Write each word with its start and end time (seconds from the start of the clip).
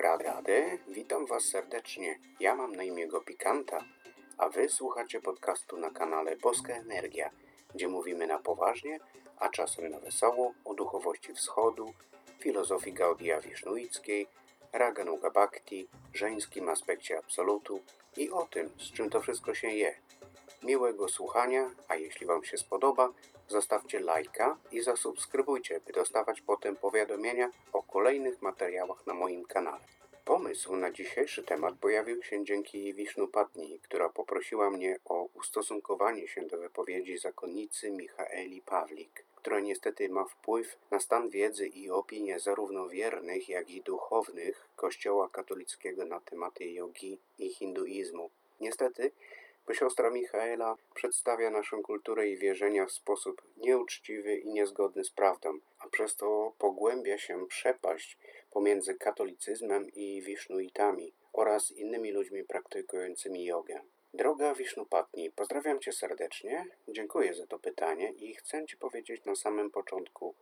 Rad 0.00 0.22
Rady, 0.22 0.78
witam 0.88 1.26
Was 1.26 1.44
serdecznie. 1.44 2.18
Ja 2.40 2.54
mam 2.54 2.76
na 2.76 2.82
imię 2.82 3.06
go 3.06 3.20
Pikanta, 3.20 3.84
a 4.36 4.48
Wy 4.48 4.68
słuchacie 4.68 5.20
podcastu 5.20 5.76
na 5.76 5.90
kanale 5.90 6.36
Boska 6.36 6.72
Energia, 6.72 7.30
gdzie 7.74 7.88
mówimy 7.88 8.26
na 8.26 8.38
poważnie, 8.38 9.00
a 9.38 9.48
czasem 9.48 9.90
na 9.90 10.00
wesoło 10.00 10.54
o 10.64 10.74
duchowości 10.74 11.34
wschodu, 11.34 11.92
filozofii 12.40 12.92
Gaudia 12.92 13.40
Wisznuickiej, 13.40 14.26
Raganuga 14.72 15.30
Bhakti, 15.30 15.88
żeńskim 16.14 16.68
aspekcie 16.68 17.18
absolutu 17.18 17.80
i 18.16 18.30
o 18.30 18.46
tym, 18.46 18.70
z 18.78 18.92
czym 18.92 19.10
to 19.10 19.20
wszystko 19.20 19.54
się 19.54 19.68
je. 19.68 19.94
Miłego 20.62 21.08
słuchania, 21.08 21.70
a 21.88 21.96
jeśli 21.96 22.26
Wam 22.26 22.44
się 22.44 22.58
spodoba, 22.58 23.12
zostawcie 23.48 24.00
lajka 24.00 24.56
i 24.72 24.80
zasubskrybujcie, 24.80 25.80
by 25.86 25.92
dostawać 25.92 26.40
potem 26.40 26.76
powiadomienia 26.76 27.50
o 27.72 27.82
kolejnych 27.82 28.42
materiałach 28.42 29.06
na 29.06 29.14
moim 29.14 29.44
kanale. 29.44 29.84
Pomysł 30.24 30.76
na 30.76 30.90
dzisiejszy 30.90 31.42
temat 31.42 31.74
pojawił 31.74 32.22
się 32.22 32.44
dzięki 32.44 32.94
Wisznu 32.94 33.28
Patni, 33.28 33.80
która 33.80 34.08
poprosiła 34.08 34.70
mnie 34.70 34.98
o 35.04 35.28
ustosunkowanie 35.34 36.28
się 36.28 36.42
do 36.42 36.58
wypowiedzi 36.58 37.18
zakonnicy 37.18 37.90
Michaeli 37.90 38.60
Pawlik, 38.60 39.24
która 39.36 39.60
niestety 39.60 40.08
ma 40.08 40.24
wpływ 40.24 40.78
na 40.90 41.00
stan 41.00 41.28
wiedzy 41.28 41.66
i 41.66 41.90
opinie 41.90 42.40
zarówno 42.40 42.88
wiernych, 42.88 43.48
jak 43.48 43.70
i 43.70 43.82
duchownych 43.82 44.68
Kościoła 44.76 45.28
katolickiego 45.28 46.04
na 46.04 46.20
tematy 46.20 46.72
jogi 46.72 47.18
i 47.38 47.48
hinduizmu. 47.48 48.30
Niestety, 48.60 49.10
siostra 49.74 50.10
Michaela 50.10 50.76
przedstawia 50.94 51.50
naszą 51.50 51.82
kulturę 51.82 52.28
i 52.28 52.36
wierzenia 52.36 52.86
w 52.86 52.92
sposób 52.92 53.42
nieuczciwy 53.56 54.36
i 54.36 54.48
niezgodny 54.48 55.04
z 55.04 55.10
prawdą, 55.10 55.58
a 55.78 55.88
przez 55.88 56.16
to 56.16 56.52
pogłębia 56.58 57.18
się 57.18 57.46
przepaść 57.46 58.18
pomiędzy 58.50 58.94
katolicyzmem 58.94 59.90
i 59.90 60.22
wisznuitami 60.22 61.12
oraz 61.32 61.70
innymi 61.70 62.12
ludźmi 62.12 62.44
praktykującymi 62.44 63.44
jogę. 63.44 63.80
Droga 64.14 64.54
Wisznupatni, 64.54 65.30
pozdrawiam 65.30 65.80
Cię 65.80 65.92
serdecznie, 65.92 66.66
dziękuję 66.88 67.34
za 67.34 67.46
to 67.46 67.58
pytanie 67.58 68.10
i 68.10 68.34
chcę 68.34 68.66
Ci 68.66 68.76
powiedzieć 68.76 69.24
na 69.24 69.34
samym 69.34 69.70
początku, 69.70 70.34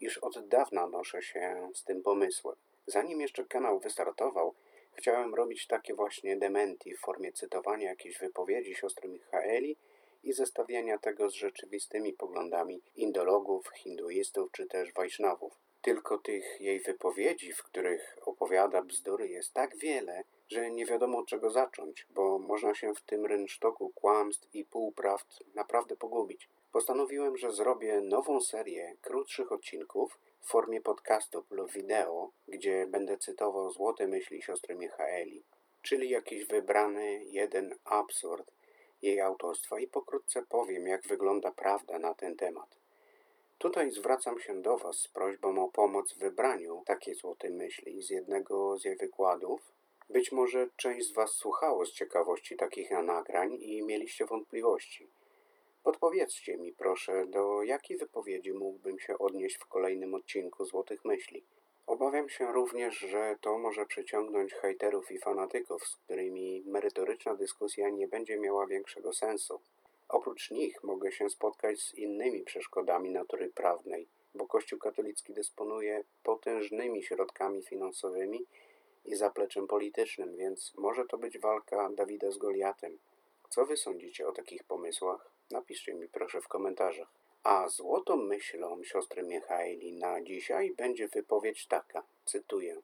iż 0.00 0.18
od 0.18 0.48
dawna 0.48 0.86
noszę 0.86 1.22
się 1.22 1.70
z 1.74 1.84
tym 1.84 2.02
pomysłem. 2.02 2.56
Zanim 2.86 3.20
jeszcze 3.20 3.44
kanał 3.44 3.80
wystartował, 3.80 4.54
Chciałem 4.98 5.34
robić 5.34 5.66
takie 5.66 5.94
właśnie 5.94 6.36
dementi 6.36 6.94
w 6.94 7.00
formie 7.00 7.32
cytowania 7.32 7.88
jakiejś 7.88 8.18
wypowiedzi 8.18 8.74
siostry 8.74 9.08
Michaeli 9.08 9.76
i 10.22 10.32
zestawiania 10.32 10.98
tego 10.98 11.30
z 11.30 11.34
rzeczywistymi 11.34 12.12
poglądami 12.12 12.82
indologów, 12.96 13.68
hinduistów 13.68 14.52
czy 14.52 14.66
też 14.66 14.92
wajsznawów. 14.92 15.52
Tylko 15.82 16.18
tych 16.18 16.60
jej 16.60 16.80
wypowiedzi, 16.80 17.52
w 17.52 17.62
których 17.62 18.18
opowiada 18.26 18.82
bzdury, 18.82 19.28
jest 19.28 19.52
tak 19.52 19.76
wiele, 19.76 20.24
że 20.48 20.70
nie 20.70 20.86
wiadomo 20.86 21.18
od 21.18 21.26
czego 21.26 21.50
zacząć, 21.50 22.06
bo 22.10 22.38
można 22.38 22.74
się 22.74 22.94
w 22.94 23.00
tym 23.00 23.26
rynsztoku 23.26 23.92
kłamstw 23.94 24.54
i 24.54 24.64
półprawd 24.64 25.42
naprawdę 25.54 25.96
pogubić. 25.96 26.48
Postanowiłem, 26.72 27.36
że 27.36 27.52
zrobię 27.52 28.00
nową 28.00 28.40
serię 28.40 28.96
krótszych 29.00 29.52
odcinków, 29.52 30.18
w 30.40 30.48
formie 30.50 30.80
podcastu 30.80 31.44
lub 31.50 31.72
wideo, 31.72 32.30
gdzie 32.48 32.86
będę 32.86 33.18
cytował 33.18 33.70
złote 33.70 34.06
myśli 34.06 34.42
siostry 34.42 34.74
Michaeli, 34.74 35.44
czyli 35.82 36.10
jakiś 36.10 36.44
wybrany 36.44 37.24
jeden 37.24 37.74
absurd 37.84 38.52
jej 39.02 39.20
autorstwa 39.20 39.80
i 39.80 39.86
pokrótce 39.86 40.42
powiem, 40.42 40.86
jak 40.86 41.06
wygląda 41.06 41.50
prawda 41.50 41.98
na 41.98 42.14
ten 42.14 42.36
temat. 42.36 42.78
Tutaj 43.58 43.90
zwracam 43.90 44.40
się 44.40 44.62
do 44.62 44.76
Was 44.78 44.96
z 44.96 45.08
prośbą 45.08 45.64
o 45.64 45.68
pomoc 45.68 46.12
w 46.12 46.18
wybraniu 46.18 46.82
takiej 46.86 47.14
złotej 47.14 47.50
myśli 47.50 48.02
z 48.02 48.10
jednego 48.10 48.78
z 48.78 48.84
jej 48.84 48.96
wykładów. 48.96 49.72
Być 50.10 50.32
może 50.32 50.68
część 50.76 51.06
z 51.06 51.12
Was 51.12 51.30
słuchało 51.30 51.86
z 51.86 51.92
ciekawości 51.92 52.56
takich 52.56 52.90
nagrań 52.90 53.54
i 53.60 53.82
mieliście 53.82 54.26
wątpliwości. 54.26 55.08
Podpowiedzcie 55.82 56.56
mi 56.56 56.72
proszę, 56.72 57.26
do 57.26 57.62
jakiej 57.62 57.96
wypowiedzi 57.96 58.52
mógłbym 58.52 58.98
się 58.98 59.18
odnieść 59.18 59.56
w 59.56 59.66
kolejnym 59.66 60.14
odcinku 60.14 60.64
Złotych 60.64 61.04
Myśli. 61.04 61.44
Obawiam 61.88 62.28
się 62.28 62.52
również, 62.52 62.98
że 62.98 63.36
to 63.40 63.58
może 63.58 63.86
przyciągnąć 63.86 64.54
hejterów 64.54 65.10
i 65.10 65.18
fanatyków, 65.18 65.86
z 65.86 65.96
którymi 65.96 66.62
merytoryczna 66.66 67.34
dyskusja 67.34 67.88
nie 67.88 68.08
będzie 68.08 68.38
miała 68.38 68.66
większego 68.66 69.12
sensu. 69.12 69.60
Oprócz 70.08 70.50
nich 70.50 70.84
mogę 70.84 71.12
się 71.12 71.30
spotkać 71.30 71.80
z 71.80 71.94
innymi 71.94 72.42
przeszkodami 72.42 73.10
natury 73.10 73.48
prawnej, 73.54 74.08
bo 74.34 74.46
Kościół 74.46 74.78
katolicki 74.78 75.32
dysponuje 75.32 76.04
potężnymi 76.22 77.02
środkami 77.02 77.62
finansowymi 77.62 78.46
i 79.04 79.14
zapleczem 79.14 79.66
politycznym, 79.66 80.36
więc 80.36 80.74
może 80.78 81.04
to 81.04 81.18
być 81.18 81.38
walka 81.38 81.90
Dawida 81.90 82.30
z 82.30 82.38
Goliatem. 82.38 82.98
Co 83.48 83.66
wy 83.66 83.76
sądzicie 83.76 84.28
o 84.28 84.32
takich 84.32 84.64
pomysłach? 84.64 85.30
Napiszcie 85.50 85.94
mi 85.94 86.08
proszę 86.08 86.40
w 86.40 86.48
komentarzach. 86.48 87.08
A 87.42 87.68
złotą 87.68 88.16
myślą 88.16 88.84
siostry 88.84 89.22
Michaeli 89.22 89.92
na 89.92 90.20
dzisiaj 90.20 90.74
będzie 90.74 91.08
wypowiedź 91.08 91.66
taka, 91.66 92.02
cytuję. 92.24 92.82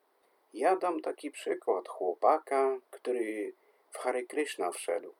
Ja 0.55 0.77
dam 0.77 1.01
taki 1.01 1.31
przykład 1.31 1.89
chłopaka, 1.89 2.79
który 2.91 3.53
w 3.91 3.99
Hare 3.99 4.23
Krishna 4.23 4.71
wszedł, 4.71 5.15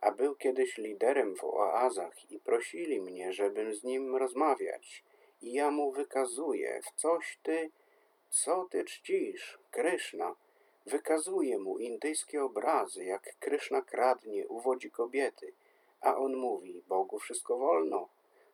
a 0.00 0.10
był 0.10 0.34
kiedyś 0.34 0.78
liderem 0.78 1.36
w 1.36 1.44
oazach 1.44 2.30
i 2.30 2.38
prosili 2.38 3.00
mnie, 3.00 3.32
żebym 3.32 3.74
z 3.74 3.84
nim 3.84 4.16
rozmawiać. 4.16 5.04
I 5.42 5.52
ja 5.52 5.70
mu 5.70 5.92
wykazuję, 5.92 6.80
w 6.82 7.00
coś 7.00 7.38
ty, 7.42 7.70
co 8.30 8.64
ty 8.70 8.84
czcisz, 8.84 9.58
Kryszna. 9.70 10.34
Wykazuję 10.86 11.58
mu 11.58 11.78
indyjskie 11.78 12.44
obrazy, 12.44 13.04
jak 13.04 13.36
Kryszna 13.38 13.82
kradnie, 13.82 14.48
uwodzi 14.48 14.90
kobiety. 14.90 15.52
A 16.00 16.16
on 16.16 16.36
mówi, 16.36 16.82
Bogu 16.88 17.18
wszystko 17.18 17.58
wolno. 17.58 18.08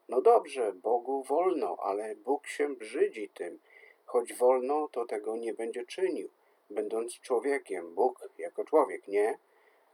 No 0.08 0.20
dobrze, 0.20 0.72
Bogu 0.72 1.22
wolno, 1.22 1.76
ale 1.80 2.14
Bóg 2.14 2.46
się 2.46 2.68
brzydzi 2.68 3.28
tym. 3.28 3.58
Choć 4.04 4.34
wolno, 4.34 4.88
to 4.92 5.06
tego 5.06 5.36
nie 5.36 5.54
będzie 5.54 5.84
czynił, 5.84 6.28
będąc 6.70 7.20
człowiekiem, 7.20 7.94
Bóg 7.94 8.28
jako 8.38 8.64
człowiek, 8.64 9.08
nie? 9.08 9.38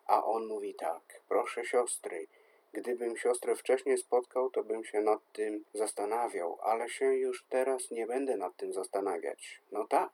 A 0.07 0.25
on 0.25 0.47
mówi 0.47 0.75
tak, 0.75 1.21
proszę 1.29 1.65
siostry, 1.65 2.27
gdybym 2.73 3.17
siostrę 3.17 3.57
wcześniej 3.57 3.99
spotkał, 3.99 4.51
to 4.51 4.65
bym 4.65 4.85
się 4.85 5.01
nad 5.01 5.21
tym 5.33 5.65
zastanawiał, 5.75 6.59
ale 6.63 6.89
się 6.89 7.15
już 7.15 7.45
teraz 7.49 7.91
nie 7.91 8.07
będę 8.07 8.37
nad 8.37 8.57
tym 8.57 8.73
zastanawiać. 8.73 9.61
No 9.73 9.87
tak, 9.87 10.13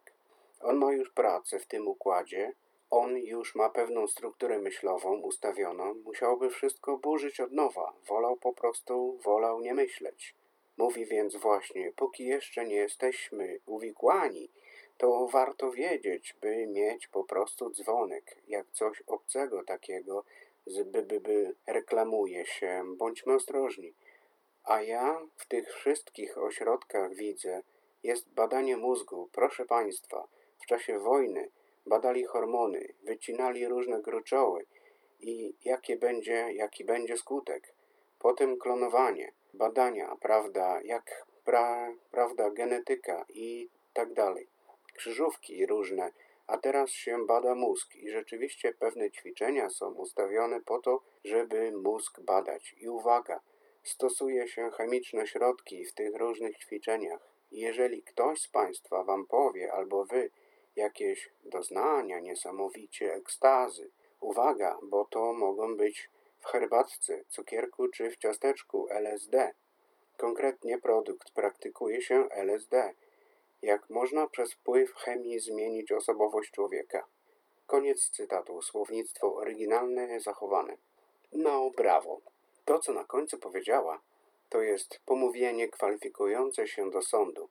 on 0.60 0.76
ma 0.76 0.92
już 0.92 1.10
pracę 1.10 1.58
w 1.58 1.66
tym 1.66 1.88
układzie, 1.88 2.52
on 2.90 3.18
już 3.18 3.54
ma 3.54 3.70
pewną 3.70 4.06
strukturę 4.06 4.58
myślową 4.58 5.20
ustawioną, 5.20 5.94
musiałby 5.94 6.50
wszystko 6.50 6.96
burzyć 6.96 7.40
od 7.40 7.52
nowa, 7.52 7.92
wolał 8.08 8.36
po 8.36 8.52
prostu, 8.52 9.18
wolał 9.24 9.60
nie 9.60 9.74
myśleć. 9.74 10.34
Mówi 10.76 11.06
więc 11.06 11.36
właśnie, 11.36 11.92
póki 11.96 12.26
jeszcze 12.26 12.66
nie 12.66 12.76
jesteśmy 12.76 13.58
uwikłani, 13.66 14.50
to 14.98 15.28
warto 15.28 15.70
wiedzieć, 15.70 16.36
by 16.40 16.66
mieć 16.66 17.08
po 17.08 17.24
prostu 17.24 17.70
dzwonek, 17.70 18.36
jak 18.48 18.66
coś 18.72 19.02
obcego 19.06 19.64
takiego, 19.64 20.24
by, 20.84 21.02
by, 21.02 21.20
by 21.20 21.54
reklamuje 21.66 22.46
się, 22.46 22.84
bądźmy 22.96 23.34
ostrożni. 23.34 23.94
A 24.64 24.82
ja 24.82 25.20
w 25.36 25.46
tych 25.46 25.74
wszystkich 25.74 26.38
ośrodkach 26.38 27.14
widzę, 27.14 27.62
jest 28.02 28.28
badanie 28.28 28.76
mózgu, 28.76 29.28
proszę 29.32 29.64
Państwa, 29.64 30.28
w 30.58 30.66
czasie 30.66 30.98
wojny 30.98 31.50
badali 31.88 32.24
hormony, 32.24 32.94
wycinali 33.02 33.68
różne 33.68 34.02
gruczoły 34.02 34.66
i 35.20 35.54
jakie 35.64 35.96
będzie, 35.96 36.52
jaki 36.52 36.84
będzie 36.84 37.16
skutek. 37.16 37.74
Potem 38.18 38.58
klonowanie, 38.58 39.32
badania, 39.54 40.16
prawda, 40.20 40.80
jak 40.84 41.26
pra, 41.44 41.92
prawda, 42.10 42.50
genetyka 42.50 43.24
i 43.28 43.68
tak 43.92 44.12
dalej. 44.12 44.48
Krzyżówki 44.94 45.66
różne, 45.66 46.12
a 46.46 46.58
teraz 46.58 46.90
się 46.90 47.26
bada 47.26 47.54
mózg 47.54 47.96
i 47.96 48.10
rzeczywiście 48.10 48.72
pewne 48.72 49.10
ćwiczenia 49.10 49.70
są 49.70 49.92
ustawione 49.92 50.60
po 50.60 50.78
to, 50.78 51.00
żeby 51.24 51.72
mózg 51.72 52.20
badać. 52.20 52.74
I 52.78 52.88
uwaga, 52.88 53.40
stosuje 53.82 54.48
się 54.48 54.70
chemiczne 54.70 55.26
środki 55.26 55.84
w 55.84 55.92
tych 55.92 56.16
różnych 56.16 56.58
ćwiczeniach. 56.58 57.20
Jeżeli 57.52 58.02
ktoś 58.02 58.40
z 58.40 58.48
Państwa 58.48 59.04
Wam 59.04 59.26
powie 59.26 59.72
albo 59.72 60.04
Wy, 60.04 60.30
jakieś 60.78 61.30
doznania, 61.44 62.20
niesamowicie 62.20 63.14
ekstazy. 63.14 63.90
Uwaga, 64.20 64.78
bo 64.82 65.04
to 65.04 65.32
mogą 65.32 65.76
być 65.76 66.10
w 66.40 66.46
herbatce, 66.46 67.24
cukierku 67.28 67.88
czy 67.88 68.10
w 68.10 68.16
ciasteczku 68.16 68.88
LSD. 68.90 69.54
Konkretnie 70.16 70.78
produkt 70.78 71.30
praktykuje 71.30 72.02
się 72.02 72.28
LSD. 72.30 72.94
Jak 73.62 73.90
można 73.90 74.26
przez 74.26 74.52
wpływ 74.52 74.94
chemii 74.94 75.40
zmienić 75.40 75.92
osobowość 75.92 76.50
człowieka? 76.50 77.06
Koniec 77.66 78.10
cytatu. 78.10 78.62
Słownictwo 78.62 79.34
oryginalne, 79.34 80.20
zachowane. 80.20 80.76
No, 81.32 81.70
brawo. 81.70 82.20
To, 82.64 82.78
co 82.78 82.92
na 82.92 83.04
końcu 83.04 83.38
powiedziała, 83.38 84.00
to 84.48 84.62
jest 84.62 85.00
pomówienie 85.06 85.68
kwalifikujące 85.68 86.68
się 86.68 86.90
do 86.90 87.02
sądu. 87.02 87.48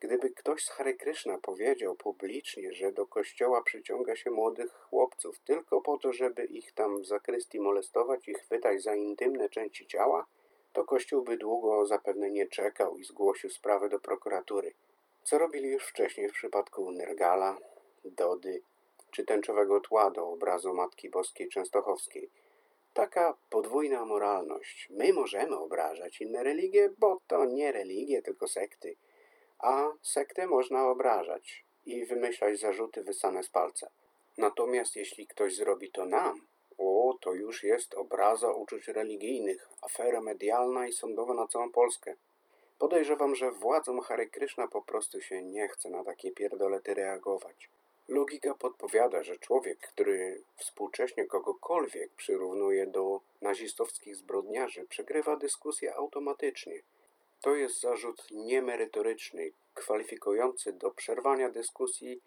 Gdyby 0.00 0.30
ktoś 0.30 0.64
z 0.64 0.70
Hare 0.70 0.94
Krishna 0.94 1.38
powiedział 1.38 1.96
publicznie, 1.96 2.72
że 2.72 2.92
do 2.92 3.06
kościoła 3.06 3.62
przyciąga 3.62 4.16
się 4.16 4.30
młodych 4.30 4.72
chłopców 4.72 5.38
tylko 5.38 5.80
po 5.80 5.98
to, 5.98 6.12
żeby 6.12 6.44
ich 6.44 6.72
tam 6.72 7.02
w 7.02 7.06
zakrystii 7.06 7.60
molestować 7.60 8.28
i 8.28 8.34
chwytać 8.34 8.82
za 8.82 8.94
intymne 8.94 9.48
części 9.48 9.86
ciała, 9.86 10.26
to 10.72 10.84
kościół 10.84 11.22
by 11.22 11.36
długo 11.36 11.86
zapewne 11.86 12.30
nie 12.30 12.46
czekał 12.46 12.98
i 12.98 13.04
zgłosił 13.04 13.50
sprawę 13.50 13.88
do 13.88 14.00
prokuratury. 14.00 14.74
Co 15.22 15.38
robili 15.38 15.68
już 15.68 15.86
wcześniej 15.86 16.28
w 16.28 16.32
przypadku 16.32 16.90
Nergala, 16.90 17.58
Dody 18.04 18.62
czy 19.10 19.24
tęczowego 19.24 19.80
tła 19.80 20.10
do 20.10 20.28
obrazu 20.28 20.74
Matki 20.74 21.10
Boskiej 21.10 21.48
Częstochowskiej. 21.48 22.30
Taka 22.92 23.36
podwójna 23.50 24.04
moralność. 24.04 24.88
My 24.90 25.12
możemy 25.12 25.56
obrażać 25.56 26.20
inne 26.20 26.42
religie, 26.42 26.90
bo 26.98 27.20
to 27.26 27.44
nie 27.44 27.72
religie, 27.72 28.22
tylko 28.22 28.48
sekty– 28.48 28.96
a 29.58 29.88
sektę 30.02 30.46
można 30.46 30.88
obrażać 30.88 31.64
i 31.86 32.04
wymyślać 32.04 32.60
zarzuty 32.60 33.02
wysane 33.02 33.42
z 33.42 33.48
palca. 33.48 33.90
Natomiast 34.38 34.96
jeśli 34.96 35.26
ktoś 35.26 35.56
zrobi 35.56 35.90
to 35.90 36.04
nam, 36.06 36.46
o, 36.78 37.18
to 37.20 37.34
już 37.34 37.64
jest 37.64 37.94
obraza 37.94 38.52
uczuć 38.52 38.88
religijnych, 38.88 39.68
afera 39.82 40.20
medialna 40.20 40.86
i 40.86 40.92
sądowa 40.92 41.34
na 41.34 41.46
całą 41.46 41.72
Polskę. 41.72 42.14
Podejrzewam, 42.78 43.34
że 43.34 43.50
władzom 43.50 44.00
Hare 44.00 44.26
Krishna 44.26 44.68
po 44.68 44.82
prostu 44.82 45.20
się 45.20 45.42
nie 45.42 45.68
chce 45.68 45.90
na 45.90 46.04
takie 46.04 46.32
pierdolety 46.32 46.94
reagować. 46.94 47.70
Logika 48.08 48.54
podpowiada, 48.54 49.22
że 49.22 49.38
człowiek, 49.38 49.78
który 49.78 50.42
współcześnie 50.56 51.26
kogokolwiek 51.26 52.10
przyrównuje 52.12 52.86
do 52.86 53.20
nazistowskich 53.42 54.16
zbrodniarzy, 54.16 54.86
przegrywa 54.86 55.36
dyskusję 55.36 55.94
automatycznie– 55.94 56.82
to 57.40 57.54
jest 57.54 57.80
zarzut 57.80 58.26
niemerytoryczny, 58.30 59.50
kwalifikujący 59.74 60.72
do 60.72 60.90
przerwania 60.90 61.50
dyskusji 61.50 62.20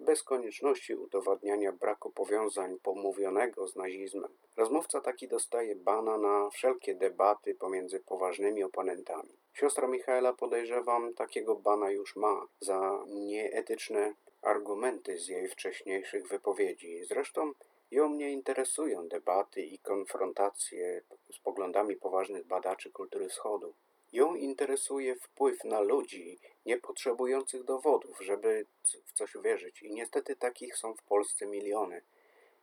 bez 0.00 0.22
konieczności 0.22 0.94
udowadniania 0.94 1.72
braku 1.72 2.10
powiązań 2.10 2.78
pomówionego 2.82 3.68
z 3.68 3.76
nazizmem. 3.76 4.32
Rozmówca 4.56 5.00
taki 5.00 5.28
dostaje 5.28 5.76
bana 5.76 6.18
na 6.18 6.50
wszelkie 6.50 6.94
debaty 6.94 7.54
pomiędzy 7.54 8.00
poważnymi 8.00 8.64
oponentami. 8.64 9.36
Siostra 9.54 9.88
Michaela, 9.88 10.32
podejrzewam, 10.32 11.14
takiego 11.14 11.54
bana 11.54 11.90
już 11.90 12.16
ma 12.16 12.46
za 12.60 13.04
nieetyczne 13.06 14.14
argumenty 14.42 15.18
z 15.18 15.28
jej 15.28 15.48
wcześniejszych 15.48 16.28
wypowiedzi. 16.28 17.04
Zresztą 17.04 17.52
ją 17.90 18.08
nie 18.14 18.32
interesują 18.32 19.08
debaty 19.08 19.62
i 19.62 19.78
konfrontacje 19.78 21.02
z 21.32 21.38
poglądami 21.38 21.96
poważnych 21.96 22.46
badaczy 22.46 22.90
kultury 22.90 23.28
wschodu. 23.28 23.74
Ją 24.12 24.34
interesuje 24.34 25.16
wpływ 25.16 25.64
na 25.64 25.80
ludzi 25.80 26.38
niepotrzebujących 26.66 27.64
dowodów, 27.64 28.20
żeby 28.20 28.66
w 29.06 29.12
coś 29.12 29.34
uwierzyć. 29.34 29.82
I 29.82 29.92
niestety 29.92 30.36
takich 30.36 30.76
są 30.76 30.94
w 30.94 31.02
Polsce 31.02 31.46
miliony. 31.46 32.02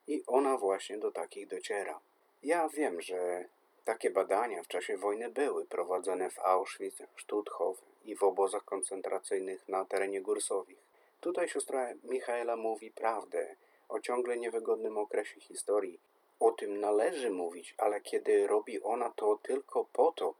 I 0.07 0.23
ona 0.27 0.57
właśnie 0.57 0.97
do 0.97 1.11
takich 1.11 1.47
dociera. 1.47 1.99
Ja 2.43 2.69
wiem, 2.69 3.01
że 3.01 3.45
takie 3.85 4.09
badania 4.09 4.63
w 4.63 4.67
czasie 4.67 4.97
wojny 4.97 5.29
były 5.29 5.65
prowadzone 5.65 6.29
w 6.29 6.39
Auschwitz, 6.39 7.03
Stutthof 7.21 7.81
i 8.05 8.15
w 8.15 8.23
obozach 8.23 8.65
koncentracyjnych 8.65 9.69
na 9.69 9.85
terenie 9.85 10.21
Gursowich. 10.21 10.77
Tutaj 11.21 11.49
siostra 11.49 11.93
Michaela 12.03 12.55
mówi 12.55 12.91
prawdę 12.91 13.55
o 13.89 13.99
ciągle 13.99 14.37
niewygodnym 14.37 14.97
okresie 14.97 15.39
historii. 15.39 15.99
O 16.39 16.51
tym 16.51 16.79
należy 16.79 17.29
mówić, 17.29 17.75
ale 17.77 18.01
kiedy 18.01 18.47
robi 18.47 18.81
ona 18.81 19.09
to 19.09 19.39
tylko 19.43 19.85
po 19.93 20.11
to, 20.11 20.33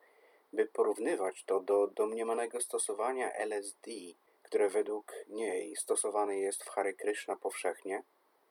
by 0.54 0.66
porównywać 0.66 1.44
to 1.44 1.60
do 1.60 1.88
domniemanego 1.88 2.62
stosowania 2.62 3.34
LSD, 3.34 3.92
które 4.44 4.70
według 4.70 5.14
niej 5.28 5.76
stosowane 5.76 6.38
jest 6.38 6.64
w 6.64 6.70
Hare 6.70 6.94
Krishna 6.94 7.36
powszechnie, 7.36 8.04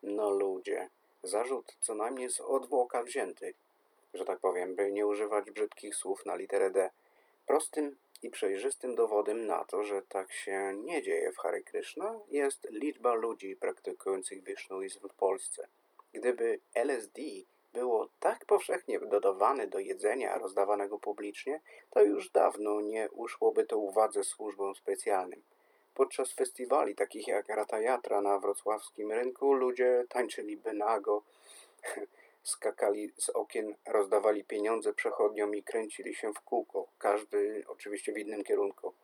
no 0.03 0.31
ludzie, 0.31 0.89
zarzut 1.23 1.77
co 1.81 1.95
najmniej 1.95 2.31
z 2.31 2.41
odwłoka 2.41 3.03
wzięty, 3.03 3.55
że 4.15 4.25
tak 4.25 4.39
powiem, 4.39 4.75
by 4.75 4.93
nie 4.93 5.07
używać 5.07 5.51
brzydkich 5.51 5.95
słów 5.97 6.27
na 6.27 6.37
literę 6.37 6.71
D. 6.71 6.91
Prostym 7.47 7.97
i 8.23 8.31
przejrzystym 8.31 8.95
dowodem 8.95 9.47
na 9.47 9.65
to, 9.65 9.83
że 9.83 10.03
tak 10.03 10.33
się 10.33 10.73
nie 10.75 11.03
dzieje 11.03 11.33
w 11.33 11.37
Hare 11.37 11.63
Krishna, 11.63 12.21
jest 12.29 12.69
liczba 12.71 13.15
ludzi 13.15 13.57
praktykujących 13.57 14.45
wisznuizm 14.45 15.09
w 15.09 15.15
Polsce. 15.15 15.69
Gdyby 16.13 16.61
LSD 16.75 17.23
było 17.75 18.09
tak 18.21 18.45
powszechnie 18.45 19.01
dodawane 19.01 19.67
do 19.67 19.79
jedzenia 19.79 20.39
rozdawanego 20.39 20.99
publicznie, 20.99 21.61
to 21.91 22.03
już 22.03 22.31
dawno 22.31 22.81
nie 22.81 23.11
uszłoby 23.11 23.65
to 23.65 23.79
uwadze 23.79 24.25
służbom 24.25 24.75
specjalnym. 24.75 25.43
Podczas 25.95 26.33
festiwali 26.33 26.95
takich 26.95 27.29
jak 27.29 27.49
Ratajatra 27.49 28.21
na 28.21 28.39
wrocławskim 28.39 29.13
rynku 29.13 29.53
ludzie 29.53 30.05
tańczyliby 30.09 30.73
nago, 30.73 31.23
skakali 32.43 33.13
z 33.19 33.31
okien, 33.31 33.75
rozdawali 33.87 34.45
pieniądze 34.45 34.93
przechodniom 34.93 35.55
i 35.55 35.63
kręcili 35.63 36.15
się 36.15 36.33
w 36.33 36.41
kółko, 36.41 36.87
każdy 36.99 37.65
oczywiście 37.69 38.13
w 38.13 38.19
innym 38.19 38.45
kierunku. 38.45 38.95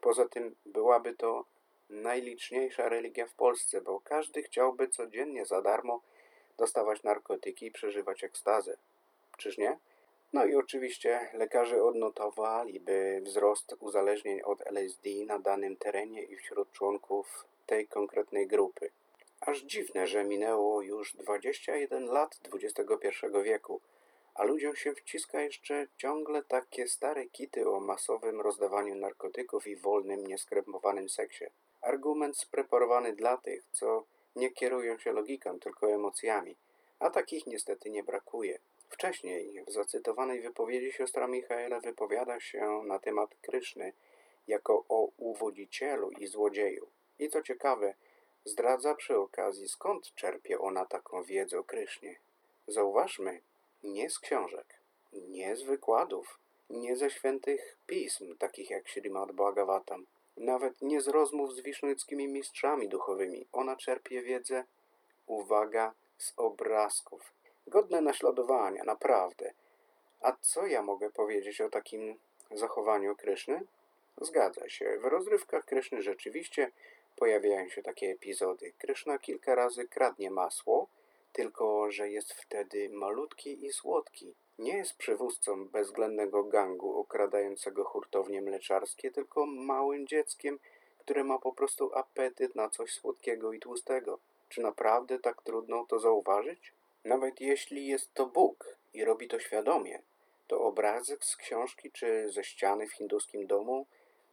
Poza 0.00 0.28
tym 0.28 0.54
byłaby 0.66 1.14
to 1.14 1.44
najliczniejsza 1.90 2.88
religia 2.88 3.26
w 3.26 3.34
Polsce, 3.34 3.80
bo 3.80 4.00
każdy 4.00 4.42
chciałby 4.42 4.88
codziennie 4.88 5.46
za 5.46 5.62
darmo 5.62 6.00
dostawać 6.60 7.02
narkotyki 7.02 7.66
i 7.66 7.70
przeżywać 7.70 8.24
ekstazę. 8.24 8.76
Czyż 9.38 9.58
nie? 9.58 9.78
No 10.32 10.44
i 10.44 10.54
oczywiście 10.54 11.30
lekarze 11.32 11.84
odnotowaliby 11.84 13.20
wzrost 13.24 13.76
uzależnień 13.80 14.42
od 14.42 14.66
LSD 14.66 15.10
na 15.26 15.38
danym 15.38 15.76
terenie 15.76 16.22
i 16.22 16.36
wśród 16.36 16.72
członków 16.72 17.44
tej 17.66 17.88
konkretnej 17.88 18.46
grupy. 18.46 18.90
Aż 19.40 19.62
dziwne, 19.62 20.06
że 20.06 20.24
minęło 20.24 20.82
już 20.82 21.16
21 21.16 22.06
lat 22.06 22.40
XXI 22.52 23.08
wieku, 23.42 23.80
a 24.34 24.44
ludziom 24.44 24.76
się 24.76 24.94
wciska 24.94 25.40
jeszcze 25.40 25.86
ciągle 25.96 26.42
takie 26.42 26.88
stare 26.88 27.26
kity 27.26 27.70
o 27.70 27.80
masowym 27.80 28.40
rozdawaniu 28.40 28.94
narkotyków 28.94 29.66
i 29.66 29.76
wolnym, 29.76 30.26
nieskremowanym 30.26 31.08
seksie. 31.08 31.44
Argument 31.80 32.38
spreparowany 32.38 33.12
dla 33.12 33.36
tych, 33.36 33.64
co 33.72 34.04
nie 34.36 34.50
kierują 34.50 34.98
się 34.98 35.12
logiką, 35.12 35.60
tylko 35.60 35.90
emocjami, 35.90 36.56
a 36.98 37.10
takich 37.10 37.46
niestety 37.46 37.90
nie 37.90 38.02
brakuje. 38.02 38.58
Wcześniej 38.88 39.64
w 39.66 39.72
zacytowanej 39.72 40.40
wypowiedzi 40.40 40.92
siostra 40.92 41.26
Michaela 41.26 41.80
wypowiada 41.80 42.40
się 42.40 42.82
na 42.84 42.98
temat 42.98 43.34
Kryszny 43.42 43.92
jako 44.48 44.84
o 44.88 45.08
uwodzicielu 45.16 46.10
i 46.10 46.26
złodzieju. 46.26 46.86
I 47.18 47.28
co 47.28 47.42
ciekawe, 47.42 47.94
zdradza 48.44 48.94
przy 48.94 49.16
okazji 49.18 49.68
skąd 49.68 50.14
czerpie 50.14 50.58
ona 50.58 50.84
taką 50.84 51.22
wiedzę 51.22 51.58
o 51.58 51.64
Krysznie. 51.64 52.16
Zauważmy, 52.66 53.40
nie 53.82 54.10
z 54.10 54.18
książek, 54.18 54.66
nie 55.12 55.56
z 55.56 55.62
wykładów, 55.62 56.38
nie 56.70 56.96
ze 56.96 57.10
świętych 57.10 57.76
pism, 57.86 58.36
takich 58.36 58.70
jak 58.70 58.88
Śrimad 58.88 59.32
Bhagavatam, 59.32 60.06
nawet 60.40 60.82
nie 60.82 61.00
z 61.00 61.08
rozmów 61.08 61.54
z 61.54 61.60
wisznyckimi 61.60 62.28
mistrzami 62.28 62.88
duchowymi. 62.88 63.46
Ona 63.52 63.76
czerpie 63.76 64.22
wiedzę, 64.22 64.64
uwaga, 65.26 65.94
z 66.18 66.32
obrazków. 66.36 67.32
Godne 67.66 68.00
naśladowania, 68.00 68.84
naprawdę. 68.84 69.52
A 70.20 70.36
co 70.40 70.66
ja 70.66 70.82
mogę 70.82 71.10
powiedzieć 71.10 71.60
o 71.60 71.68
takim 71.68 72.18
zachowaniu 72.50 73.16
Kryszny? 73.16 73.62
Zgadza 74.20 74.68
się. 74.68 74.98
W 74.98 75.04
rozrywkach 75.04 75.64
Kryszny 75.64 76.02
rzeczywiście 76.02 76.70
pojawiają 77.16 77.68
się 77.68 77.82
takie 77.82 78.10
epizody. 78.10 78.72
Kryszna 78.78 79.18
kilka 79.18 79.54
razy 79.54 79.88
kradnie 79.88 80.30
masło, 80.30 80.88
tylko 81.32 81.90
że 81.90 82.10
jest 82.10 82.32
wtedy 82.32 82.88
malutki 82.88 83.66
i 83.66 83.72
słodki. 83.72 84.34
Nie 84.58 84.76
jest 84.76 84.94
przywódcą 84.94 85.68
bezwzględnego 85.68 86.44
gangu 86.44 86.98
okradającego 86.98 87.84
hurtownie 87.84 88.42
mleczarskie, 88.42 89.10
tylko 89.10 89.46
małym 89.46 90.06
dzieckiem, 90.06 90.58
które 90.98 91.24
ma 91.24 91.38
po 91.38 91.52
prostu 91.52 91.90
apetyt 91.94 92.54
na 92.54 92.68
coś 92.68 92.92
słodkiego 92.92 93.52
i 93.52 93.60
tłustego. 93.60 94.18
Czy 94.48 94.60
naprawdę 94.60 95.18
tak 95.18 95.42
trudno 95.42 95.86
to 95.88 95.98
zauważyć? 95.98 96.72
Nawet 97.04 97.40
jeśli 97.40 97.86
jest 97.86 98.14
to 98.14 98.26
Bóg 98.26 98.76
i 98.94 99.04
robi 99.04 99.28
to 99.28 99.38
świadomie, 99.38 100.02
to 100.46 100.60
obrazek 100.60 101.24
z 101.24 101.36
książki 101.36 101.90
czy 101.90 102.28
ze 102.32 102.44
ściany 102.44 102.86
w 102.86 102.92
hinduskim 102.92 103.46
domu 103.46 103.86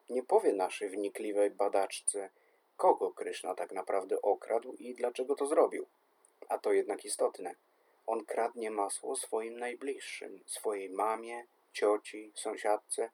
nie 0.09 0.23
powie 0.23 0.53
naszej 0.53 0.89
wnikliwej 0.89 1.49
badaczce, 1.49 2.29
kogo 2.77 3.11
Kryszna 3.11 3.55
tak 3.55 3.71
naprawdę 3.71 4.21
okradł 4.21 4.73
i 4.73 4.95
dlaczego 4.95 5.35
to 5.35 5.47
zrobił. 5.47 5.85
A 6.49 6.57
to 6.57 6.73
jednak 6.73 7.05
istotne. 7.05 7.55
On 8.07 8.25
kradnie 8.25 8.71
masło 8.71 9.15
swoim 9.15 9.59
najbliższym, 9.59 10.39
swojej 10.45 10.89
mamie, 10.89 11.45
cioci, 11.73 12.31
sąsiadce, 12.35 13.09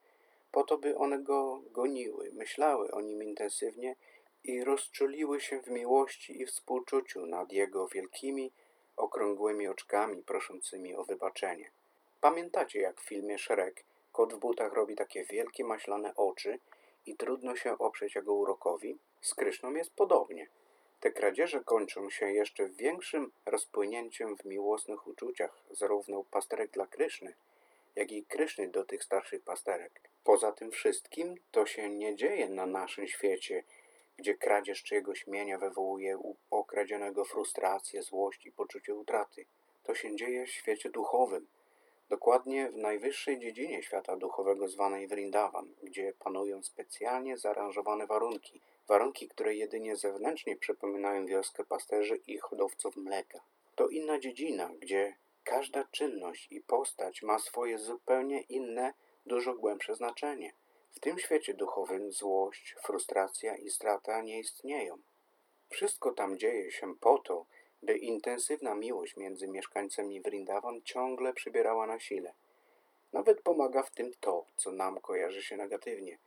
po 0.51 0.63
to, 0.63 0.77
by 0.77 0.97
one 0.97 1.19
go 1.19 1.61
goniły, 1.71 2.31
myślały 2.33 2.91
o 2.91 3.01
nim 3.01 3.23
intensywnie 3.23 3.95
i 4.43 4.63
rozczuliły 4.63 5.41
się 5.41 5.61
w 5.61 5.67
miłości 5.67 6.41
i 6.41 6.45
współczuciu 6.45 7.25
nad 7.25 7.51
jego 7.51 7.87
wielkimi, 7.87 8.51
okrągłymi 8.97 9.67
oczkami 9.67 10.23
proszącymi 10.23 10.95
o 10.95 11.03
wybaczenie. 11.03 11.71
Pamiętacie, 12.21 12.79
jak 12.79 13.01
w 13.01 13.07
filmie 13.07 13.37
Shrek 13.37 13.83
kot 14.11 14.33
w 14.33 14.37
butach 14.37 14.73
robi 14.73 14.95
takie 14.95 15.25
wielkie 15.25 15.63
maślane 15.63 16.15
oczy 16.15 16.59
i 17.05 17.15
trudno 17.15 17.55
się 17.55 17.77
oprzeć 17.77 18.15
jego 18.15 18.33
urokowi, 18.33 18.97
z 19.21 19.33
Kryszną 19.35 19.73
jest 19.73 19.95
podobnie. 19.95 20.47
Te 21.03 21.11
kradzieże 21.11 21.63
kończą 21.63 22.09
się 22.09 22.31
jeszcze 22.31 22.69
większym 22.69 23.31
rozpłynięciem 23.45 24.37
w 24.37 24.45
miłosnych 24.45 25.07
uczuciach 25.07 25.63
zarówno 25.71 26.23
pasterek 26.23 26.71
dla 26.71 26.87
Kryszny, 26.87 27.33
jak 27.95 28.11
i 28.11 28.25
Kryszny 28.25 28.67
do 28.67 28.85
tych 28.85 29.03
starszych 29.03 29.43
pasterek. 29.43 30.01
Poza 30.23 30.51
tym 30.51 30.71
wszystkim 30.71 31.35
to 31.51 31.65
się 31.65 31.89
nie 31.89 32.15
dzieje 32.15 32.49
na 32.49 32.65
naszym 32.65 33.07
świecie, 33.07 33.63
gdzie 34.17 34.35
kradzież 34.35 34.83
czyjegoś 34.83 35.27
mienia 35.27 35.57
wywołuje 35.57 36.17
u 36.17 36.35
okradzionego 36.51 37.25
frustrację, 37.25 38.03
złość 38.03 38.45
i 38.45 38.51
poczucie 38.51 38.95
utraty. 38.95 39.45
To 39.83 39.95
się 39.95 40.15
dzieje 40.15 40.45
w 40.45 40.51
świecie 40.51 40.89
duchowym, 40.89 41.47
dokładnie 42.09 42.69
w 42.71 42.77
najwyższej 42.77 43.39
dziedzinie 43.39 43.83
świata 43.83 44.15
duchowego 44.15 44.67
zwanej 44.67 45.07
Vrindavan, 45.07 45.67
gdzie 45.83 46.13
panują 46.19 46.63
specjalnie 46.63 47.37
zaaranżowane 47.37 48.07
warunki, 48.07 48.61
warunki, 48.87 49.27
które 49.27 49.55
jedynie 49.55 49.95
zewnętrznie 49.95 50.55
przypominają 50.55 51.25
wioskę 51.25 51.63
pasterzy 51.63 52.15
i 52.27 52.37
hodowców 52.37 52.95
mleka. 52.95 53.39
To 53.75 53.87
inna 53.87 54.19
dziedzina, 54.19 54.69
gdzie 54.79 55.15
każda 55.43 55.83
czynność 55.83 56.47
i 56.51 56.61
postać 56.61 57.21
ma 57.21 57.39
swoje 57.39 57.77
zupełnie 57.77 58.41
inne, 58.41 58.93
dużo 59.25 59.53
głębsze 59.53 59.95
znaczenie. 59.95 60.53
W 60.91 60.99
tym 60.99 61.19
świecie 61.19 61.53
duchowym 61.53 62.11
złość, 62.11 62.75
frustracja 62.83 63.55
i 63.55 63.69
strata 63.69 64.21
nie 64.21 64.39
istnieją. 64.39 64.97
Wszystko 65.69 66.11
tam 66.11 66.37
dzieje 66.37 66.71
się 66.71 66.95
po 66.95 67.17
to, 67.17 67.45
by 67.83 67.97
intensywna 67.97 68.75
miłość 68.75 69.17
między 69.17 69.47
mieszkańcami 69.47 70.21
Vrindavan 70.21 70.81
ciągle 70.81 71.33
przybierała 71.33 71.87
na 71.87 71.99
sile. 71.99 72.33
Nawet 73.13 73.41
pomaga 73.41 73.83
w 73.83 73.91
tym 73.91 74.11
to, 74.19 74.45
co 74.55 74.71
nam 74.71 74.99
kojarzy 74.99 75.43
się 75.43 75.57
negatywnie, 75.57 76.17